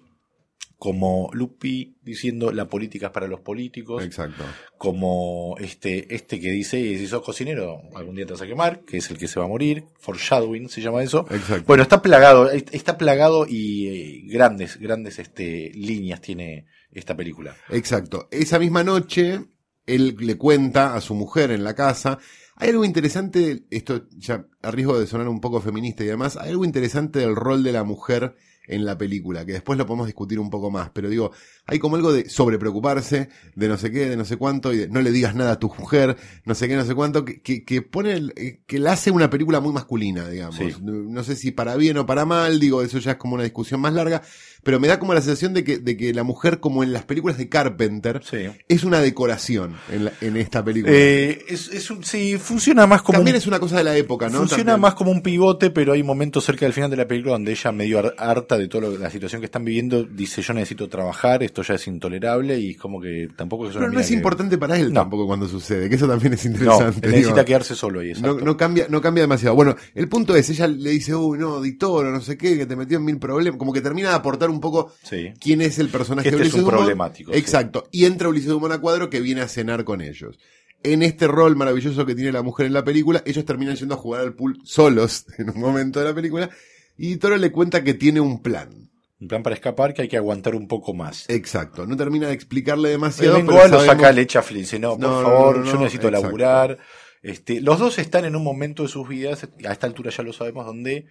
[0.81, 4.03] Como Lupi diciendo la política es para los políticos.
[4.03, 4.43] Exacto.
[4.79, 8.97] Como este, este que dice, si sos cocinero, algún día te vas a quemar, que
[8.97, 9.85] es el que se va a morir.
[9.99, 11.27] Foreshadowing se llama eso.
[11.29, 11.65] Exacto.
[11.67, 17.55] Bueno, está plagado, está plagado y eh, grandes, grandes este, líneas tiene esta película.
[17.69, 18.27] Exacto.
[18.31, 19.39] Esa misma noche,
[19.85, 22.17] él le cuenta a su mujer en la casa.
[22.55, 26.49] Hay algo interesante, esto ya a riesgo de sonar un poco feminista y demás, hay
[26.49, 28.35] algo interesante del rol de la mujer
[28.67, 31.31] en la película, que después lo podemos discutir un poco más, pero digo,
[31.65, 34.87] hay como algo de sobrepreocuparse, de no sé qué, de no sé cuánto, y de
[34.87, 37.65] no le digas nada a tu mujer, no sé qué, no sé cuánto, que, que,
[37.65, 40.55] que pone, el- eh, que la hace una película muy masculina, digamos.
[40.57, 40.73] Sí.
[40.81, 43.43] No, no sé si para bien o para mal, digo, eso ya es como una
[43.43, 44.21] discusión más larga,
[44.63, 47.03] pero me da como la sensación de que, de que la mujer, como en las
[47.03, 48.47] películas de Carpenter, Sí.
[48.67, 50.93] es una decoración en, la- en esta película.
[50.95, 53.95] Eh, es, es un, sí, funciona más como También un- es una cosa de la
[53.97, 54.39] época, ¿no?
[54.39, 54.81] Funciona También.
[54.81, 57.71] más como un pivote, pero hay momentos cerca del final de la película donde ella,
[57.71, 61.61] medio har- harta de toda la situación que están viviendo, dice: Yo necesito trabajar, esto
[61.63, 64.57] ya es intolerable, y es como que tampoco es una Pero no es que- importante
[64.57, 65.01] para él No.
[65.01, 67.07] tampoco cuando sucede, que eso también es No, interesante.
[67.07, 67.45] necesita digo.
[67.45, 68.13] quedarse solo ahí.
[68.21, 69.55] no, no cambia, no cambia demasiado.
[69.55, 72.75] Bueno, el punto es, ella le dice, uy, no, Ditoro, no sé qué, que te
[72.75, 73.57] metió en mil problemas.
[73.57, 75.33] Como que termina de aportar un poco Sí.
[75.39, 76.77] quién es el personaje Este de es Ulises un Dumont.
[76.83, 77.39] problemático, sí.
[77.39, 77.87] Exacto.
[77.91, 80.37] Y entra Ulises Dumont a cuadro que viene a cenar con ellos.
[80.83, 83.97] En este rol maravilloso que tiene la mujer en la película, ellos terminan yendo a
[83.97, 86.49] jugar al pool solos en un momento de la película.
[86.97, 88.89] Y Toro le cuenta que tiene un plan.
[89.19, 91.29] Un plan para escapar que hay que aguantar un poco más.
[91.29, 91.85] Exacto.
[91.85, 93.35] No termina de explicarle El demasiado.
[93.37, 95.71] Bengoa pero lo saca, le echa a Flynn, dice, no, por No, favor, no, no,
[95.71, 96.25] yo necesito exacto.
[96.27, 96.77] laburar.
[97.21, 100.33] Este, los dos están en un momento de sus vidas, a esta altura ya lo
[100.33, 101.05] sabemos, donde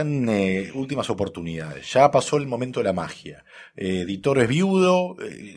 [0.00, 1.90] están eh, últimas oportunidades.
[1.92, 3.44] Ya pasó el momento de la magia.
[3.74, 5.56] Eh, Ditoro es viudo, eh,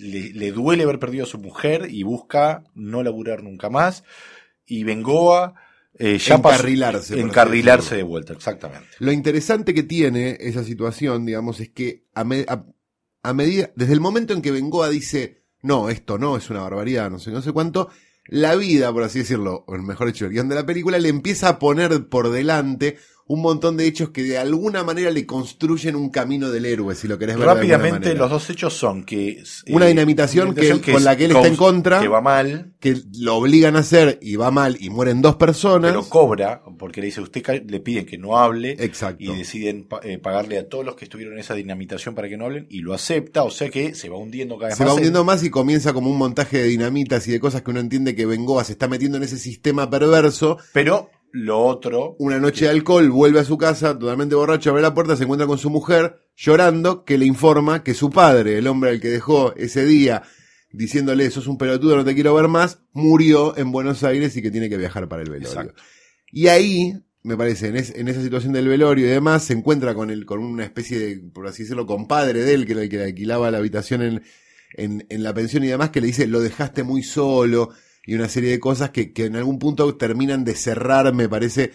[0.00, 4.02] le, le duele haber perdido a su mujer y busca no laburar nunca más.
[4.66, 5.54] Y Bengoa
[5.98, 8.88] eh, ya pasó- Encarrilarse, por así encarrilarse de vuelta, exactamente.
[8.98, 12.64] Lo interesante que tiene esa situación, digamos, es que a, me- a-
[13.22, 17.08] a medida, desde el momento en que Bengoa dice, no, esto no, es una barbaridad,
[17.08, 17.88] no sé, no sé cuánto,
[18.26, 21.48] la vida, por así decirlo, o mejor dicho, el guion de la película, le empieza
[21.48, 22.96] a poner por delante
[23.28, 27.08] un montón de hechos que de alguna manera le construyen un camino del héroe, si
[27.08, 29.28] lo querés ver Rápidamente, los dos hechos son que...
[29.30, 32.00] eh, Una dinamitación que con la que él está en contra.
[32.00, 35.90] Que va mal, Que lo obligan a hacer y va mal y mueren dos personas.
[35.92, 39.22] pero cobra, porque le dice, usted le piden que no hable Exacto.
[39.22, 42.44] y deciden eh, pagarle a todos los que estuvieron en esa dinamitación para que no
[42.46, 44.88] hablen y lo acepta, o sea que se va hundiendo cada vez se más.
[44.90, 47.70] va en- hundiendo más y comienza como un montaje de dinamitas y de cosas que
[47.70, 50.58] uno entiende que Bengoa se está metiendo en ese sistema perverso.
[50.72, 54.94] Pero lo otro, Una noche de alcohol, vuelve a su casa totalmente borracho, abre la
[54.94, 58.90] puerta, se encuentra con su mujer llorando, que le informa que su padre, el hombre
[58.90, 60.22] al que dejó ese día,
[60.70, 64.50] diciéndole, sos un pelotudo, no te quiero ver más, murió en Buenos Aires y que
[64.50, 65.48] tiene que viajar para el velorio.
[65.48, 65.82] Exacto.
[66.30, 69.94] Y ahí, me parece, en, es- en esa situación del velorio y demás, se encuentra
[69.94, 72.88] con el, con una especie de, por así decirlo, compadre de él, que era el
[72.88, 74.22] que le alquilaba la habitación en,
[74.74, 77.70] en, en la pensión y demás, que le dice, lo dejaste muy solo,
[78.04, 81.72] y una serie de cosas que, que en algún punto terminan de cerrar, me parece,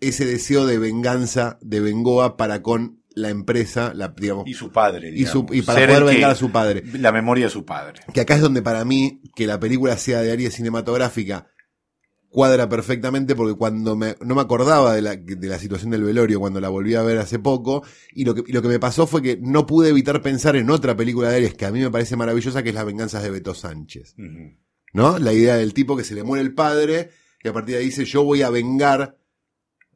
[0.00, 5.10] ese deseo de venganza de Bengoa para con la empresa, la, digamos, y su padre,
[5.10, 6.82] y, su- digamos, y para ser poder vengar a su padre.
[6.94, 8.00] La memoria de su padre.
[8.14, 11.48] Que acá es donde para mí que la película sea de área cinematográfica
[12.28, 16.38] cuadra perfectamente porque cuando me, no me acordaba de la, de la situación del velorio
[16.38, 17.82] cuando la volví a ver hace poco
[18.14, 20.70] y lo que, y lo que me pasó fue que no pude evitar pensar en
[20.70, 23.30] otra película de Aries que a mí me parece maravillosa que es Las venganzas de
[23.30, 24.14] Beto Sánchez.
[24.92, 25.18] ¿No?
[25.18, 27.10] La idea del tipo que se le muere el padre
[27.42, 29.18] y a partir de ahí dice yo voy a vengar,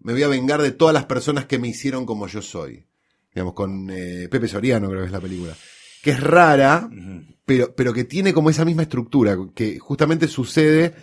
[0.00, 2.87] me voy a vengar de todas las personas que me hicieron como yo soy.
[3.35, 5.57] Digamos, con eh, Pepe Soriano creo que es la película.
[6.02, 6.88] Que es rara,
[7.44, 10.94] pero, pero que tiene como esa misma estructura, que justamente sucede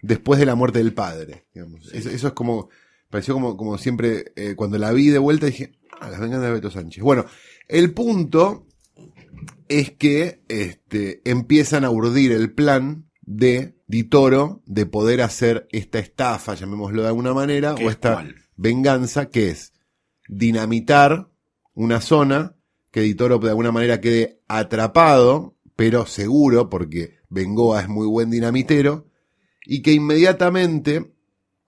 [0.00, 1.46] después de la muerte del padre.
[1.52, 1.86] digamos.
[1.86, 1.96] Sí.
[1.96, 2.68] Eso, eso es como,
[3.10, 6.52] pareció como, como siempre, eh, cuando la vi de vuelta dije, ah, las venganzas de
[6.52, 7.02] Beto Sánchez.
[7.02, 7.24] Bueno,
[7.66, 8.66] el punto
[9.68, 16.54] es que este, empiezan a urdir el plan de Ditoro de poder hacer esta estafa,
[16.54, 18.36] llamémoslo de alguna manera, ¿Qué o es esta, cuál?
[18.56, 19.72] venganza, que es
[20.28, 21.28] dinamitar
[21.74, 22.56] una zona
[22.90, 29.08] que Ditoro de alguna manera quede atrapado, pero seguro, porque Bengoa es muy buen dinamitero,
[29.64, 31.14] y que inmediatamente,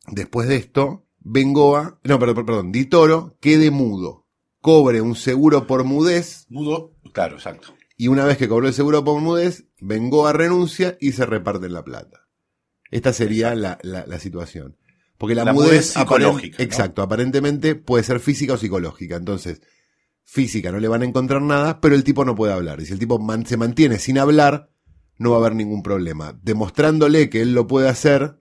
[0.08, 4.26] después de esto, Bengoa, no, perdón, perdón, Ditoro quede mudo,
[4.60, 7.73] cobre un seguro por mudez, Mudo, claro, exacto.
[7.96, 11.84] Y una vez que cobró el seguro por mudez, Bengoa renuncia y se reparten la
[11.84, 12.26] plata.
[12.90, 14.76] Esta sería la, la- la situación.
[15.18, 16.64] Porque la, La mudez, psicológica, ¿no?
[16.64, 19.16] Exacto, aparentemente puede ser física o psicológica.
[19.16, 19.62] Entonces,
[20.24, 22.80] física no le van a encontrar nada, pero el tipo no puede hablar.
[22.80, 24.70] Y si el tipo man- se mantiene sin hablar,
[25.18, 26.38] no va a haber ningún problema.
[26.42, 28.40] Demostrándole que él lo puede hacer,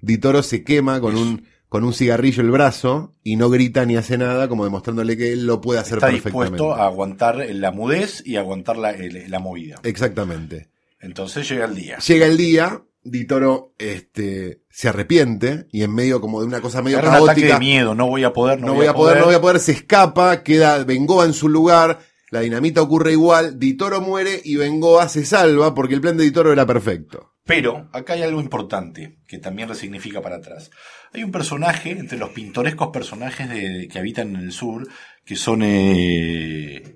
[0.00, 4.16] Ditoro se quema con un, con un cigarrillo el brazo y no grita ni hace
[4.16, 6.52] nada, como demostrándole que él lo puede hacer Está perfectamente.
[6.52, 8.94] dispuesto a aguantar la mudez y aguantar la,
[9.26, 9.80] la movida.
[9.82, 10.68] Exactamente.
[11.00, 11.98] Entonces llega el día.
[11.98, 17.00] Llega el día, Ditoro este, se arrepiente y en medio como de una cosa medio
[17.00, 19.18] Agarra un ataque caótica, de miedo, no voy a poder, no, no voy a poder,
[19.18, 21.98] no voy a poder, se escapa, queda Bengoa en su lugar,
[22.30, 26.52] la dinamita ocurre igual, Ditoro muere y Bengoa se salva porque el plan de Ditoro
[26.52, 27.33] era perfecto.
[27.46, 30.70] Pero acá hay algo importante que también resignifica para atrás.
[31.12, 34.88] Hay un personaje, entre los pintorescos personajes de- que habitan en el sur,
[35.26, 36.93] que son, eh,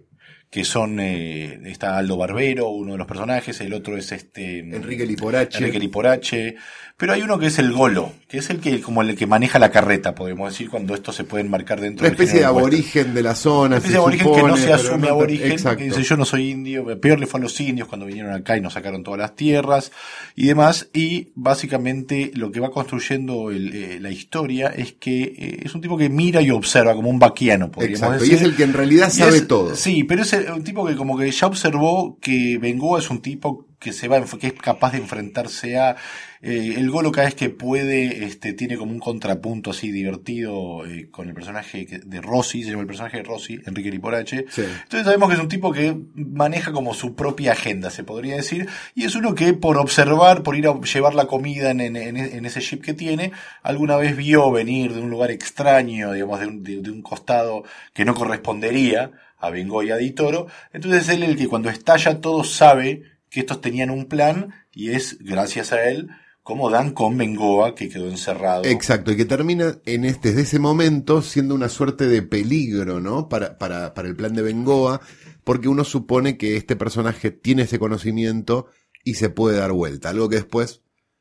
[0.50, 5.04] que son, eh, está Aldo Barbero, uno de los personajes, el otro es este, Enrique
[5.06, 5.58] Liporache.
[5.58, 6.56] Enrique Liporache,
[6.96, 9.58] pero hay uno que es el Golo, que es el que, como el que maneja
[9.58, 13.14] la carreta, podemos decir, cuando estos se pueden marcar dentro Una del especie de aborigen
[13.14, 13.66] de la zona.
[13.66, 15.78] Una especie de aborigen que no se asume no- aborigen, Exacto.
[15.78, 18.56] que dice yo no soy indio, peor le fue a los indios cuando vinieron acá
[18.56, 19.92] y nos sacaron todas las tierras
[20.34, 25.60] y demás, y básicamente lo que va construyendo el, eh, la historia es que eh,
[25.64, 28.32] es un tipo que mira y observa como un vaquiano, podríamos Exacto, decir.
[28.32, 29.74] y es el que en realidad sabe es- todo.
[29.76, 33.66] Sí, pero es un tipo que como que ya observó que Bengoa es un tipo
[33.78, 35.94] que se va, que es capaz de enfrentarse a
[36.42, 41.08] eh, el Golo cada vez que puede, este, tiene como un contrapunto así divertido eh,
[41.12, 44.46] con el personaje de Rossi, se llama el personaje de Rossi, Enrique Liporache.
[44.50, 44.62] Sí.
[44.62, 48.66] Entonces sabemos que es un tipo que maneja como su propia agenda, se podría decir,
[48.96, 52.16] y es uno que por observar, por ir a llevar la comida en, en- en-
[52.16, 53.30] en ese ship que tiene,
[53.62, 57.62] alguna vez vio venir de un lugar extraño, digamos, de un, de- de un costado
[57.94, 60.46] que no correspondería a Bengoa y a Ditoro.
[60.72, 65.18] Entonces él el que cuando estalla todo sabe que estos tenían un plan y es
[65.20, 66.08] gracias a él
[66.42, 68.64] como dan con Bengoa que quedó encerrado.
[68.64, 73.28] Exacto, y que termina en este, desde ese momento siendo una suerte de peligro, ¿no?
[73.28, 75.02] Para, para, para el plan de Bengoa,
[75.44, 78.68] porque uno supone que este personaje tiene ese conocimiento
[79.04, 80.80] y se puede dar vuelta, algo que después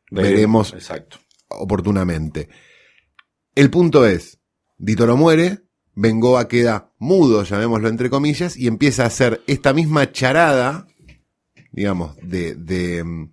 [0.10, 1.18] veremos Exacto.
[1.50, 2.48] oportunamente.
[3.54, 4.40] El punto es,
[4.78, 5.67] Ditoro muere,
[6.00, 10.86] Bengoa queda mudo, llamémoslo entre comillas, y empieza a hacer esta misma charada,
[11.72, 13.32] digamos, de, de, mm,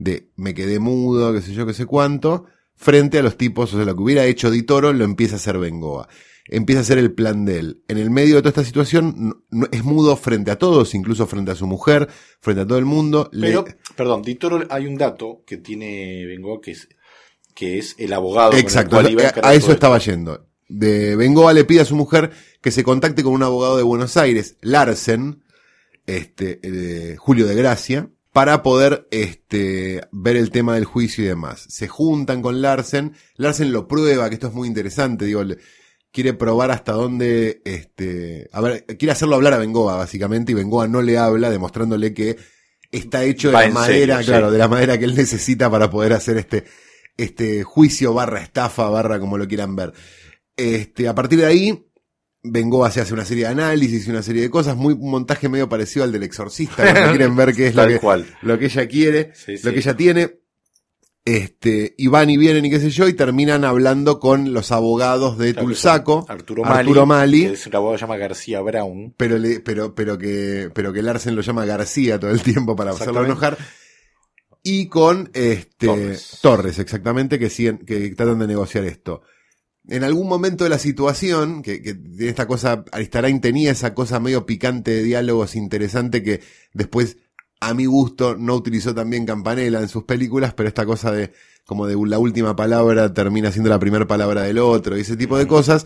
[0.00, 3.76] de me quedé mudo, qué sé yo, qué sé cuánto, frente a los tipos, o
[3.76, 6.08] sea, lo que hubiera hecho Ditoro lo empieza a hacer Bengoa.
[6.46, 7.82] Empieza a hacer el plan de él.
[7.86, 11.52] En el medio de toda esta situación, no- es mudo frente a todos, incluso frente
[11.52, 12.08] a su mujer,
[12.40, 13.28] frente a todo el mundo.
[13.32, 16.88] le- Pero, perdón, Ditoro hay un dato que tiene Bengoa que es,
[17.54, 18.50] que es el abogado.
[18.50, 20.49] con el Exacto, cual iba a, eso estaba yendo.
[20.70, 22.30] De Bengoa le pide a su mujer
[22.60, 25.42] que se contacte con un abogado de Buenos Aires, Larsen,
[26.06, 31.66] este, eh, Julio de Gracia, para poder este, ver el tema del juicio y demás.
[31.68, 35.58] Se juntan con Larsen, Larsen lo prueba, que esto es muy interesante, digo, le-
[36.12, 40.88] quiere probar hasta dónde, este, a ver, quiere hacerlo hablar a Bengoa, básicamente, y Bengoa
[40.88, 42.36] no le habla, demostrándole que
[42.92, 44.52] está hecho de Va la madera, serio, claro, sí.
[44.52, 46.64] de la madera que él necesita para poder hacer este,
[47.16, 49.92] este juicio barra estafa barra como lo quieran ver.
[50.60, 51.86] Este, a partir de ahí,
[52.42, 55.48] Bengoa se hace una serie de análisis y una serie de cosas, muy un montaje
[55.48, 58.26] medio parecido al del exorcista, cuando quieren ver qué es lo que, cual.
[58.42, 59.70] lo que ella quiere, Sí, lo sí.
[59.72, 60.36] que ella tiene.
[61.22, 65.36] Este, y van y vienen y qué sé yo, y terminan hablando con los abogados
[65.36, 66.78] de Claro Tulsaco, Arturo Mali.
[66.78, 69.14] Arturo Mali, que es un abogado que se llama García Brown.
[69.18, 72.92] pero, le, pero, pero que, pero que Larsen lo llama García todo el tiempo para
[72.92, 73.58] hacerlo enojar.
[74.62, 76.38] Y con este Torres.
[76.42, 79.22] Torres, exactamente, que siguen, que tratan de negociar esto.
[79.90, 84.46] En algún momento de la situación, que, que esta cosa, Aristarain tenía esa cosa medio
[84.46, 86.40] picante de diálogos interesante que
[86.72, 87.16] después,
[87.60, 91.32] a mi gusto, no utilizó también Campanella en sus películas, pero esta cosa de,
[91.66, 95.36] como de la última palabra termina siendo la primera palabra del otro y ese tipo
[95.36, 95.84] de cosas.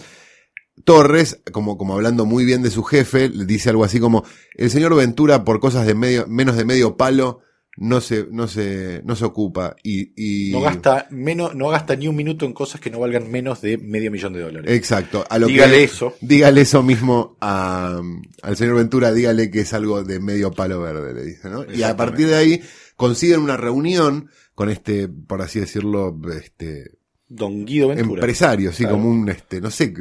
[0.84, 4.22] Torres, como, como hablando muy bien de su jefe, le dice algo así como,
[4.54, 7.40] el señor Ventura por cosas de medio, menos de medio palo,
[7.76, 12.06] no se, no se, no se ocupa y, y No gasta menos, no gasta ni
[12.06, 14.70] un minuto en cosas que no valgan menos de medio millón de dólares.
[14.70, 15.24] Exacto.
[15.28, 16.14] A lo Dígale que, eso.
[16.20, 18.00] Dígale eso mismo a,
[18.42, 21.64] al señor Ventura, dígale que es algo de medio palo verde, le dice, ¿no?
[21.72, 22.62] Y a partir de ahí
[22.96, 26.92] consiguen una reunión con este, por así decirlo, este,
[27.34, 28.20] Don Guido Ventura.
[28.20, 28.96] Empresario, sí, Claro.
[28.96, 29.92] como un, este, no sé,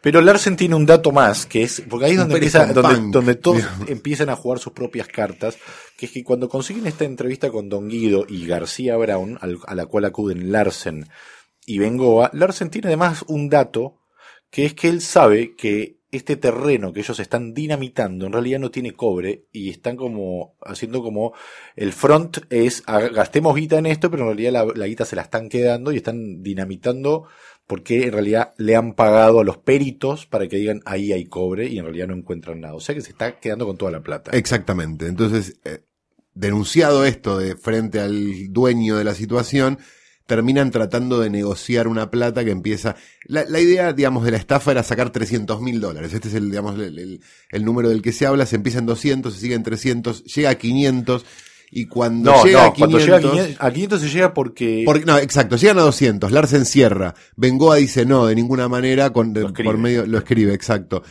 [0.00, 3.56] Pero Larsen tiene un dato más, que es, porque ahí es donde, empieza, donde, todos
[3.58, 3.88] digamos.
[3.90, 5.56] empiezan a jugar sus propias cartas,
[5.96, 9.74] que es que cuando consiguen esta entrevista con Don Guido y García Brown, al- a
[9.74, 11.08] la cual acuden Larsen
[11.66, 14.00] y Bengoa, Larsen tiene además un dato,
[14.50, 18.70] que es que él sabe que este terreno que ellos están dinamitando en realidad no
[18.70, 21.32] tiene cobre y están como haciendo como
[21.76, 25.16] el front es "Ah, gastemos guita en esto, pero en realidad la, la guita se
[25.16, 27.26] la están quedando y están dinamitando
[27.66, 31.66] porque en realidad le han pagado a los peritos para que digan ahí hay cobre
[31.66, 32.74] y en realidad no encuentran nada.
[32.74, 34.32] O sea que se está quedando con toda la plata.
[34.32, 35.06] Exactamente.
[35.06, 35.80] Entonces, eh,
[36.34, 39.78] denunciado esto de frente al dueño de la situación,
[40.26, 42.96] terminan tratando de negociar una plata que empieza.
[43.26, 46.12] La, la idea, digamos, de la estafa era sacar 300 mil dólares.
[46.14, 48.46] Este es el, digamos, el, el- el número del que se habla.
[48.46, 51.24] Se empieza en 200, se sigue en 300, llega a 500.
[51.76, 52.78] Y cuando No, llega no, a 500.
[52.78, 54.82] cuando llega a 500, a 500 se llega porque...
[54.86, 59.32] Porque, no, exacto, llegan a 200, Larsen cierra, Bengoa dice no, de ninguna manera, con,
[59.32, 61.02] de- por medio, lo escribe, exacto.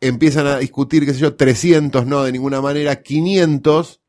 [0.00, 4.02] Empiezan a discutir, qué sé yo, 300, no, de ninguna manera, 500,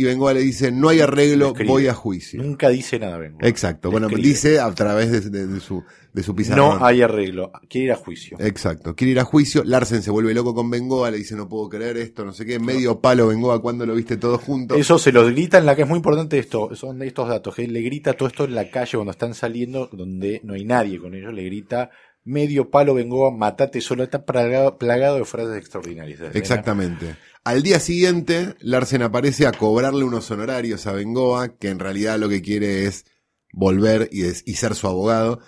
[0.00, 1.68] y Bengoa le dice, no hay arreglo, Escribe.
[1.70, 2.42] voy a juicio.
[2.42, 3.38] Nunca dice nada, vengo.
[3.42, 5.82] Exacto, bueno, dice a través de, de- de su,
[6.12, 6.78] de su pizarrón.
[6.78, 7.50] No hay arreglo.
[7.68, 8.36] Quiere ir a juicio.
[8.40, 11.68] Exacto, quiere ir a juicio, Larsen se vuelve loco con Bengoa, le dice no puedo
[11.68, 14.74] creer esto, no sé qué, medio palo Bengoa cuando lo viste todo junto.
[14.76, 17.64] Eso se lo grita en la que es muy importante esto, son estos datos, que
[17.64, 20.98] él le grita todo esto en la calle cuando están saliendo, donde no hay nadie
[20.98, 21.90] con ellos, le grita
[22.28, 26.20] medio palo Bengoa, matate solo, está plagado, plagado de frases extraordinarias.
[26.34, 27.16] Exactamente.
[27.44, 32.28] Al día siguiente, Larsen aparece a cobrarle unos honorarios a Bengoa, que en realidad lo
[32.28, 33.06] que quiere es
[33.52, 35.40] volver y, es- y ser su abogado.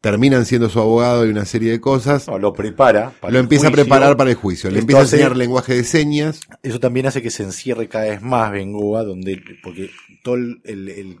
[0.00, 2.26] Terminan siendo su abogado y una serie de cosas.
[2.26, 3.12] No, lo prepara.
[3.20, 4.70] para lo empieza a preparar para el juicio.
[4.70, 6.40] Le Esto empieza a hace- enseñar lenguaje de señas.
[6.62, 9.90] Eso también hace que se encierre cada vez más Bengoa, donde, porque
[10.22, 11.18] todo el, el- el-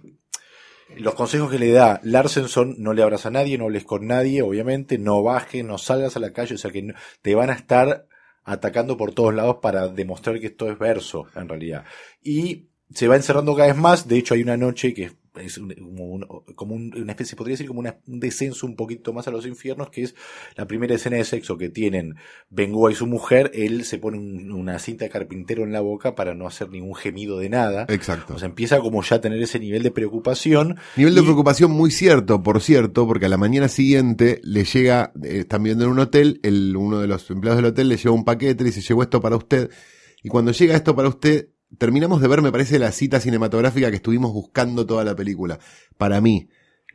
[0.96, 4.06] los consejos que le da Larsen son no le abras a nadie, no hables con
[4.06, 7.54] nadie, obviamente, no bajes, no salgas a la calle, o sea que te van a
[7.54, 8.06] estar
[8.44, 11.84] atacando por todos lados para demostrar que esto es verso, en realidad.
[12.22, 15.12] Y se va encerrando cada vez más, de hecho hay una noche que es
[15.58, 19.12] un- como, un- como un- una especie, podría decir como una- un descenso un poquito
[19.12, 20.14] más a los infiernos, que es
[20.56, 22.16] la primera escena de sexo que tienen
[22.50, 26.14] Bengoa y su mujer, él se pone un- una cinta de carpintero en la boca
[26.14, 27.86] para no hacer ningún gemido de nada.
[27.88, 28.34] Exacto.
[28.34, 30.76] O sea, empieza como ya a tener ese nivel de preocupación.
[30.96, 35.12] Nivel de y- preocupación muy cierto, por cierto, porque a la mañana siguiente le llega,
[35.22, 38.14] eh, están viviendo en un hotel, el, uno de los empleados del hotel le lleva
[38.14, 39.70] un paquete, le dice, llegó esto para usted.
[40.22, 41.48] Y cuando llega esto para usted,
[41.78, 45.58] terminamos de ver, me parece, la cita cinematográfica que estuvimos buscando toda la película.
[45.98, 46.48] Para mí,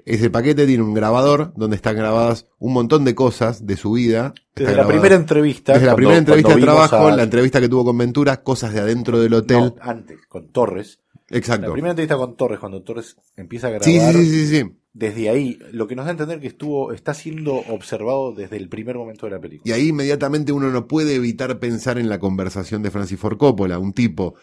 [0.06, 4.34] ese paquete tiene un grabador donde están grabadas un montón de cosas de su vida.
[4.56, 5.74] Desde la primera entrevista.
[5.74, 8.82] desde la primera entrevista de trabajo, a- la entrevista que tuvo con Ventura, cosas de
[8.82, 9.58] adentro del hotel.
[9.60, 11.00] No, antes, con Torres.
[11.30, 11.68] Exacto.
[11.68, 13.86] La primera entrevista con Torres, cuando Torres empieza a grabar.
[13.86, 14.72] Sí, sí, sí, sí, sí.
[14.94, 18.70] Desde ahí, lo que nos da a entender que estuvo, está siendo observado desde el
[18.70, 19.70] primer momento de la película.
[19.70, 23.78] Y ahí inmediatamente uno no puede evitar pensar en la conversación de Francis Ford Coppola,
[23.80, 24.36] un tipo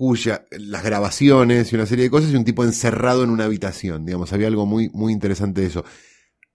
[0.00, 4.06] cuya las grabaciones y una serie de cosas y un tipo encerrado en una habitación,
[4.06, 5.84] digamos, había algo muy muy interesante de eso.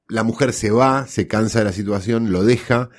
[0.07, 2.89] La mujer se va, se cansa de la situación, lo deja,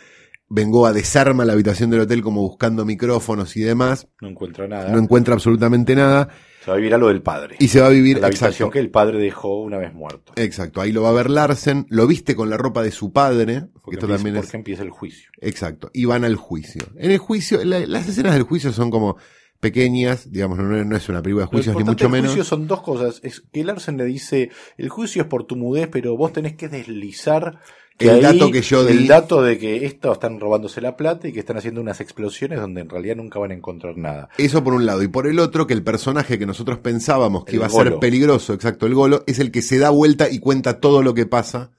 [0.49, 4.89] Bengoa desarma la habitación del hotel como buscando micrófonos y demás, No encuentra nada.
[4.93, 6.29] no encuentra absolutamente nada
[6.65, 7.57] Se va a vivir a lo del padre.
[7.59, 10.33] y se va a vivir la habitación exacto, que el padre dejó una vez muerto.
[10.37, 13.55] exacto, ahí lo va a ver Larsen, lo viste con la ropa de su padre,
[13.63, 15.29] que Porque, esto empieza, también es porque empieza el juicio.
[15.41, 15.91] Exacto.
[15.93, 16.85] Y van al juicio.
[16.97, 19.17] En el juicio, la- las escenas del juicio son como
[19.61, 22.27] pequeñas, digamos, no, no es una película de juicios ni mucho menos.
[22.33, 23.21] juicio son dos cosas.
[23.23, 26.69] Es que Larsen le dice, el juicio es por tu mudez, pero vos tenés que
[26.69, 27.59] deslizar
[27.99, 31.33] que El dato que yo di- dato de que esto están robándose la plata y
[31.33, 34.29] que están haciendo unas explosiones donde en realidad nunca van a encontrar nada.
[34.37, 35.03] Eso por un lado.
[35.03, 37.99] Y por el otro, que el personaje que nosotros pensábamos que El iba a ser
[37.99, 41.25] peligroso, exacto, el golo, es el que se da vuelta y cuenta todo lo que
[41.25, 41.71] pasa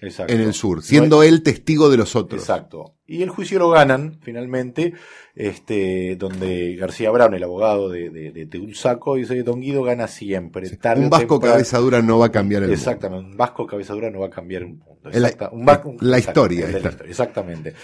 [0.00, 0.32] Exacto.
[0.32, 2.40] en el sur, No siendo hay- él testigo de los otros.
[2.40, 2.94] Exacto.
[3.06, 4.94] Y el juicio lo ganan, finalmente,
[5.34, 9.82] este, donde García Brown, el abogado de, de, de, de un saco, dice, Don Guido
[9.82, 10.68] gana siempre.
[10.76, 11.54] tarde Un vasco temprano".
[11.54, 12.78] cabeza dura no va a cambiar el mundo.
[12.80, 15.10] Exactamente, un vasco cabeza dura no va a cambiar un mundo.
[15.10, 15.66] Exacta- un
[16.00, 17.74] la historia de la historia, Exactamente.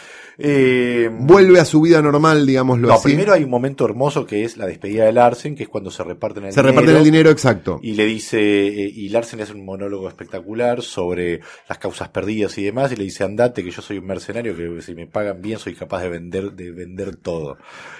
[0.41, 3.09] Eh, Vuelve a su vida normal, digámoslo no, así.
[3.09, 6.05] primero hay un momento hermoso que es la despedida de Larsen, que es cuando se
[6.05, 6.73] reparten el se dinero.
[6.77, 7.81] reparten el dinero exacto.
[7.83, 12.57] Y le dice, eh, y Larsen le hace un monólogo espectacular sobre las causas perdidas
[12.57, 15.41] y demás, y le dice, andate, que yo soy un mercenario, que si me pagan
[15.43, 17.57] bien soy capaz de vender, de vender todo.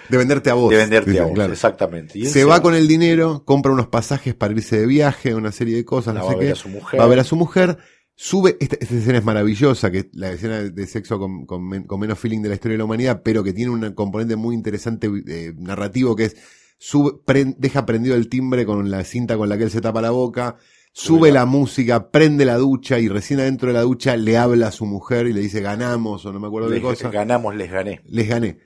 [0.09, 0.69] De venderte a vos.
[0.71, 1.53] De venderte dice, a vos, claro.
[1.53, 2.17] exactamente.
[2.19, 5.75] Y Se va con el dinero, compra unos pasajes para irse de viaje, una serie
[5.75, 6.51] de cosas, no va sé a ver qué.
[6.53, 6.99] a su mujer.
[6.99, 7.77] Va a ver a su mujer,
[8.15, 11.83] sube, esta, esta escena es maravillosa, que es la escena de sexo con, con men-
[11.83, 14.55] con menos feeling de la historia de la humanidad, pero que tiene un componente muy
[14.55, 16.35] interesante eh, narrativo que es,
[16.77, 17.13] sube,
[17.57, 20.57] deja prendido el timbre con la cinta con la que él se tapa la boca,
[20.91, 24.71] Sube la música, prende la ducha y recién adentro de la ducha le habla a
[24.71, 27.09] su mujer y le dice ganamos o no me acuerdo Les- qué cosa.
[27.09, 28.01] Ganamos, les gané.
[28.05, 28.57] Les gané.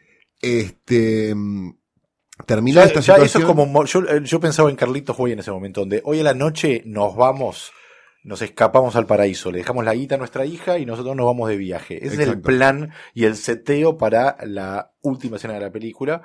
[0.42, 1.72] Este mm,
[2.46, 3.48] terminó Ya, esta ya eso es situación.
[3.56, 3.66] como.
[3.66, 6.34] mo- Yo, eh, yo pensaba en Carlitos Hoy en ese momento, donde hoy a la
[6.34, 7.72] noche nos vamos,
[8.24, 11.50] nos escapamos al paraíso, le dejamos la guita a nuestra hija y nosotros nos vamos
[11.50, 11.98] de viaje.
[12.06, 16.24] Ese es el plan y el seteo para la última escena de la película,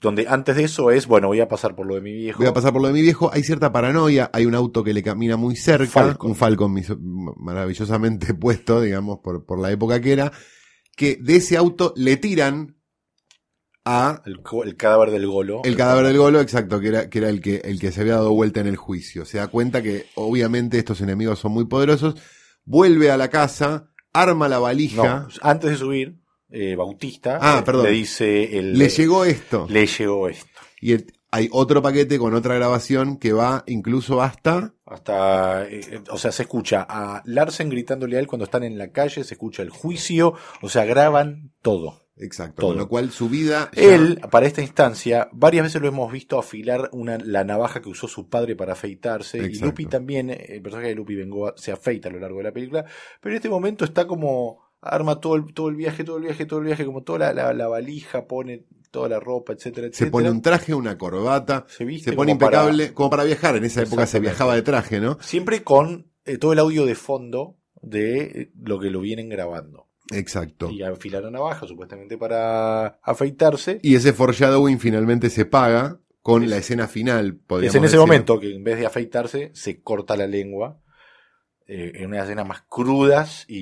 [0.00, 2.38] donde antes de eso es, bueno, voy a pasar por lo de mi viejo.
[2.38, 3.30] Voy a pasar por lo de mi viejo.
[3.32, 4.30] Hay cierta paranoia.
[4.32, 5.86] Hay un auto que le camina muy cerca.
[5.86, 6.30] Falcon.
[6.30, 6.74] Un Falcon
[7.38, 10.32] maravillosamente puesto, digamos, por, por la época que era.
[10.96, 12.76] Que de ese auto le tiran
[13.86, 15.60] a El, cadáver del golo.
[15.62, 18.14] el cadáver del golo, exacto, que era, que era el que, el que se había
[18.14, 19.24] dado vuelta en el juicio.
[19.24, 22.16] Se da cuenta que obviamente estos enemigos son muy poderosos.
[22.64, 25.20] Vuelve a la casa, arma la valija.
[25.20, 26.18] No, antes de subir,
[26.50, 27.84] eh, Bautista Ah, eh, perdón.
[27.84, 29.66] le dice el, Le llegó esto.
[29.68, 30.46] le llegó esto.
[30.80, 36.16] Y el- hay otro paquete con otra grabación que va incluso hasta Hasta, eh, o
[36.18, 39.62] sea, se escucha a Larsen gritándole a él cuando están en la calle, se escucha
[39.62, 42.02] el juicio, o sea, graban todo.
[42.18, 42.62] Exacto.
[42.62, 42.68] Todo.
[42.70, 43.68] Con lo cual su vida.
[43.74, 47.90] ya- Él, para esta instancia, varias veces lo hemos visto afilar una, la navaja que
[47.90, 49.36] usó su padre para afeitarse.
[49.38, 49.66] Y Exacto.
[49.66, 52.52] Lupi también, eh, el personaje de Lupi Bengoa, se afeita a lo largo de la
[52.52, 52.84] película.
[53.20, 56.46] Pero en este momento está como, arma todo el, todo el viaje, todo el viaje,
[56.46, 60.06] todo el viaje, como toda la, la- la valija, pone toda la ropa, etcétera, etcétera.
[60.06, 61.66] se pone un traje, una corbata.
[61.68, 62.94] Se viste Se pone como para- impecable.
[62.94, 63.56] Como para viajar.
[63.56, 65.18] En esa época se viajaba de traje, ¿no?
[65.20, 69.86] Siempre con eh, todo el audio de fondo de eh, lo que lo vienen grabando.
[70.12, 70.70] Exacto.
[70.70, 73.80] Y afilar la navaja, supuestamente para afeitarse.
[73.82, 77.40] Y ese foreshadowing finalmente se paga con la escena final.
[77.50, 77.98] Es en ese decir.
[77.98, 80.80] momento que en vez de afeitarse, se corta la lengua.
[81.68, 83.58] Eh, en una escena más crudas y,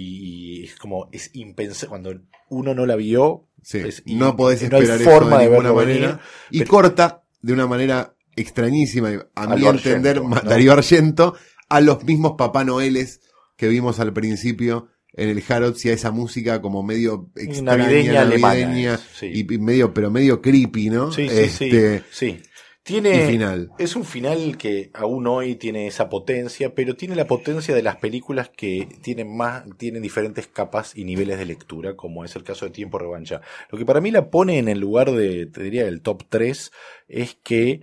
[0.60, 1.88] y es como, es impensable.
[1.88, 2.14] Cuando
[2.50, 5.50] uno no la vio, Sí, es- no podés no hay esperar forma eso de, de
[5.50, 6.06] ninguna manera.
[6.08, 6.18] venir,
[6.50, 10.50] y pero- corta de una manera extrañísima, y a mi entender, Argento, ¿no?
[10.50, 11.34] Darío Argento,
[11.68, 13.20] a los mismos Papá Noeles
[13.56, 18.24] que vimos al principio en el Harrods y a esa música como medio extraña, navideña
[18.24, 19.30] navideña, sí.
[19.32, 21.12] y, y medio, pero medio creepy, ¿no?
[21.12, 22.42] Sí, sí, Este, sí, sí.
[22.84, 23.70] Tiene, final.
[23.78, 27.96] Es un final que aún hoy tiene esa potencia, pero tiene la potencia de las
[27.96, 32.66] películas que tienen más, tienen diferentes capas y niveles de lectura, como es el caso
[32.66, 33.40] de Tiempo Revancha.
[33.70, 36.72] Lo que para mí la pone en el lugar de, te diría, del top 3,
[37.08, 37.80] es que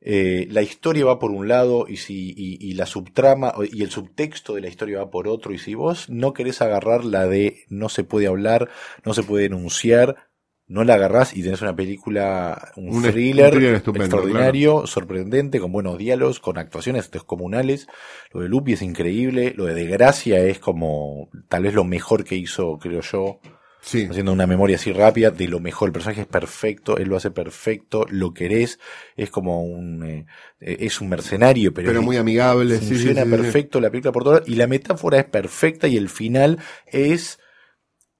[0.00, 3.90] eh, la historia va por un lado y si y, y la subtrama y el
[3.90, 7.64] subtexto de la historia va por otro y si vos no querés agarrar la de
[7.68, 8.70] no se puede hablar,
[9.04, 10.27] no se puede denunciar,
[10.68, 15.60] no la agarrás y tenés una película, un, Un- thriller, un thriller estupendo, extraordinario, sorprendente,
[15.60, 17.86] con buenos diálogos, con actuaciones descomunales.
[18.32, 22.24] Lo de Lupi es increíble, lo de De Gracia es como tal vez lo mejor
[22.24, 23.40] que hizo, creo yo,
[23.80, 25.88] Sí, haciendo una memoria así rápida de lo mejor.
[25.88, 28.78] El personaje es perfecto, él lo hace perfecto, lo querés,
[29.16, 30.26] es como un, eh,
[30.60, 32.78] es un mercenario, pero, pero es- muy amigable.
[32.78, 33.30] funciona sí, sí.
[33.30, 37.38] perfecto la película por todo y la metáfora es perfecta y el final es,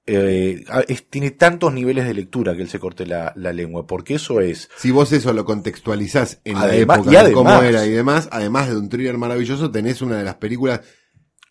[0.09, 3.87] eh, ah, es- tiene tantos niveles de lectura que él se corte la, la lengua,
[3.87, 7.51] porque eso es Si vos eso lo contextualizás en Además- la época, y de cómo
[7.51, 10.81] además- era y demás, además de un thriller maravilloso, tenés una de las películas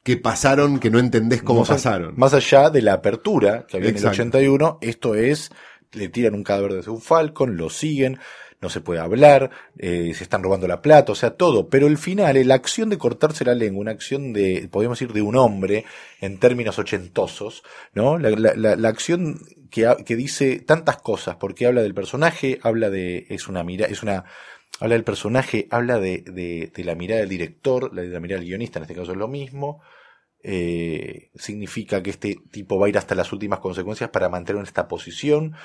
[0.03, 2.13] que pasaron que no entendés cómo más, a- pasaron.
[2.17, 4.07] más allá de la apertura que había Exacto.
[4.21, 5.51] en el 81, esto es,
[5.93, 8.17] le tiran un cadáver desde un Falcon, lo siguen,
[8.61, 11.69] no se puede hablar, eh, se están robando la plata, o sea, todo.
[11.69, 15.21] Pero el final, la acción de cortarse la lengua, una acción de, podríamos decir, de
[15.21, 15.85] un hombre,
[16.21, 18.17] en términos ochentosos, ¿no?
[18.17, 19.39] La, la- la- acción
[19.69, 24.01] que, que dice tantas cosas, porque habla del personaje, habla de, es una mira, es
[24.03, 24.23] una,
[24.79, 28.39] habla del personaje, habla de, de, de la mirada del director, la de la mirada
[28.39, 29.81] del guionista, en este caso es lo mismo,
[30.43, 34.87] eh, significa que este tipo va a ir hasta las últimas consecuencias para mantener esta
[34.87, 35.55] posición.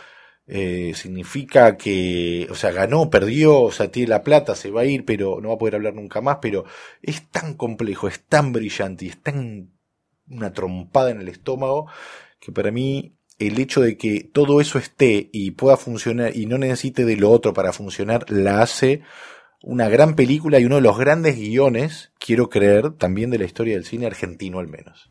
[0.55, 4.85] Eh, significa que, o sea, ganó, perdió, o sea, tiene la plata, se va a
[4.85, 6.39] ir, pero no va a poder hablar nunca más.
[6.43, 6.67] Pero
[7.01, 9.71] es tan complejo, es tan brillante y es tan
[10.29, 11.87] una trompada en el estómago
[12.39, 16.59] que para mí el hecho de que todo eso esté y pueda funcionar y no
[16.59, 19.01] necesite de lo otro para funcionar, la hace
[19.63, 23.75] una gran película y uno de los grandes guiones, quiero creer, también de la historia
[23.75, 25.09] del cine argentino al menos.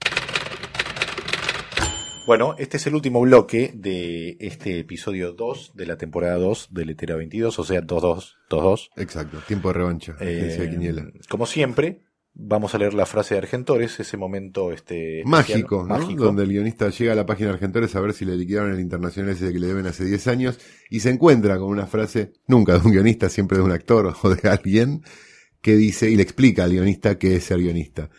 [2.28, 6.86] Bueno, este es el último bloque de este episodio 2 de la temporada 2 de
[6.86, 8.90] Letera 22, o sea, 2-2, 2-2.
[8.98, 10.78] Exacto, tiempo de revancha, Eh,
[11.28, 12.04] como siempre,
[12.34, 16.26] vamos a leer la frase de Argentores, ese momento este Mágico, mágico.
[16.26, 18.80] Donde el guionista llega a la página de Argentores a ver si le liquidaron el
[18.80, 20.60] internacional ese que le deben hace 10 años
[20.92, 24.30] y se encuentra con una frase, nunca de un guionista, siempre de un actor o
[24.30, 25.02] de alguien,
[25.62, 28.12] que dice y le explica al guionista qué es ser guionista.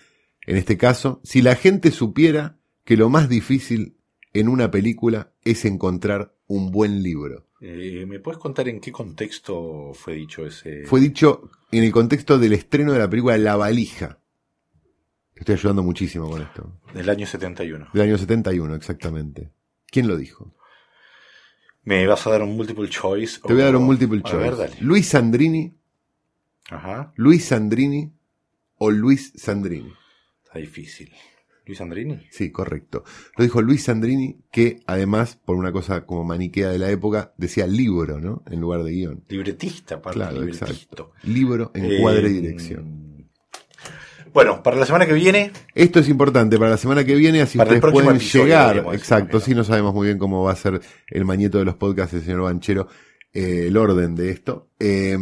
[0.44, 3.96] En este caso, si la gente supiera que lo más difícil
[4.32, 7.48] en una película es encontrar un buen libro.
[7.60, 10.84] Eh, ¿Me puedes contar en qué contexto fue dicho ese?
[10.86, 14.18] Fue dicho en el contexto del estreno de la película La Valija.
[15.34, 16.80] Te estoy ayudando muchísimo con esto.
[16.94, 17.88] Del año 71.
[17.92, 19.50] Del año 71, exactamente.
[19.86, 20.54] ¿Quién lo dijo?
[21.84, 23.40] ¿Me vas a dar un multiple choice?
[23.44, 24.36] Te voy a dar un multiple A choice.
[24.44, 24.76] ver, dale.
[24.80, 25.74] Luis Sandrini,
[26.70, 27.12] Ajá.
[27.16, 28.12] Luis Sandrini
[28.76, 29.92] o Luis Sandrini.
[30.44, 31.12] Está difícil.
[31.66, 32.26] ¿Luis Andrini?
[32.30, 33.04] Sí, correcto.
[33.36, 37.66] Lo dijo Luis Sandrini, que además, por una cosa como maniquea de la época, decía
[37.66, 38.42] libro, ¿no?
[38.50, 39.24] En lugar de guion.
[39.28, 40.66] Libretista, aparte, Claro, libretista.
[40.66, 41.12] exacto.
[41.22, 43.02] Libro, encuadre y Eh, dirección.
[44.32, 47.58] Bueno, para la semana que viene, Esto es importante para la semana que viene, así
[47.58, 48.86] ustedes pueden llegar.
[48.94, 51.74] Exacto, o sí, no sabemos muy bien cómo va a ser el mañeto de los
[51.74, 52.88] podcasts del señor Banchero,
[53.34, 54.70] eh, el orden de esto.
[54.80, 55.18] Eh,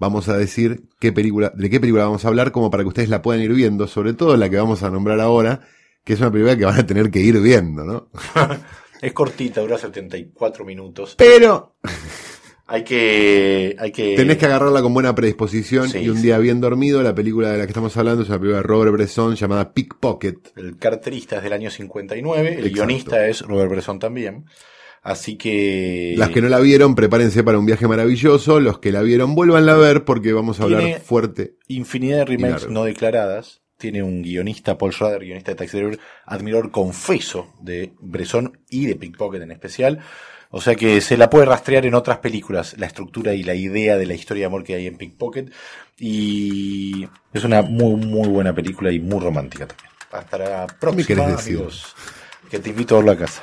[0.00, 3.08] vamos a decir qué película, de qué película vamos a hablar, como para que ustedes
[3.08, 5.60] la puedan ir viendo, sobre todo la que vamos a nombrar ahora,
[6.02, 8.08] que es una película que van a tener que ir viendo, ¿no?
[9.02, 11.14] es cortita, dura 74 minutos.
[11.16, 11.76] Pero
[12.72, 13.74] Hay que.
[13.80, 16.22] Hay que tenés que agarrarla con buena predisposición Sí, y un sí.
[16.22, 17.02] día bien dormido.
[17.02, 20.52] La película de la que estamos hablando es una película de Robert Bresson llamada Pickpocket.
[20.56, 22.72] El carterista es del año 59, el Exacto.
[22.72, 24.44] guionista es Robert Bresson también.
[25.02, 26.14] Así que.
[26.16, 28.60] Las que no la vieron, prepárense para un viaje maravilloso.
[28.60, 31.54] Los que la vieron, vuélvanla a ver porque vamos a hablar fuerte.
[31.68, 33.62] Infinidad de remakes no declaradas.
[33.78, 38.94] Tiene un guionista, Paul Schrader, guionista de Taxi Driver, admirador confeso de Bresson y de
[38.94, 40.00] Pickpocket en especial.
[40.50, 43.96] O sea que se la puede rastrear en otras películas, la estructura y la idea
[43.96, 45.50] de la historia de amor que hay en Pickpocket.
[45.96, 49.90] Y es una muy, muy buena película y muy romántica también.
[50.12, 51.94] Hasta la próxima, amigos.
[52.50, 53.42] Que te invito a verlo a casa.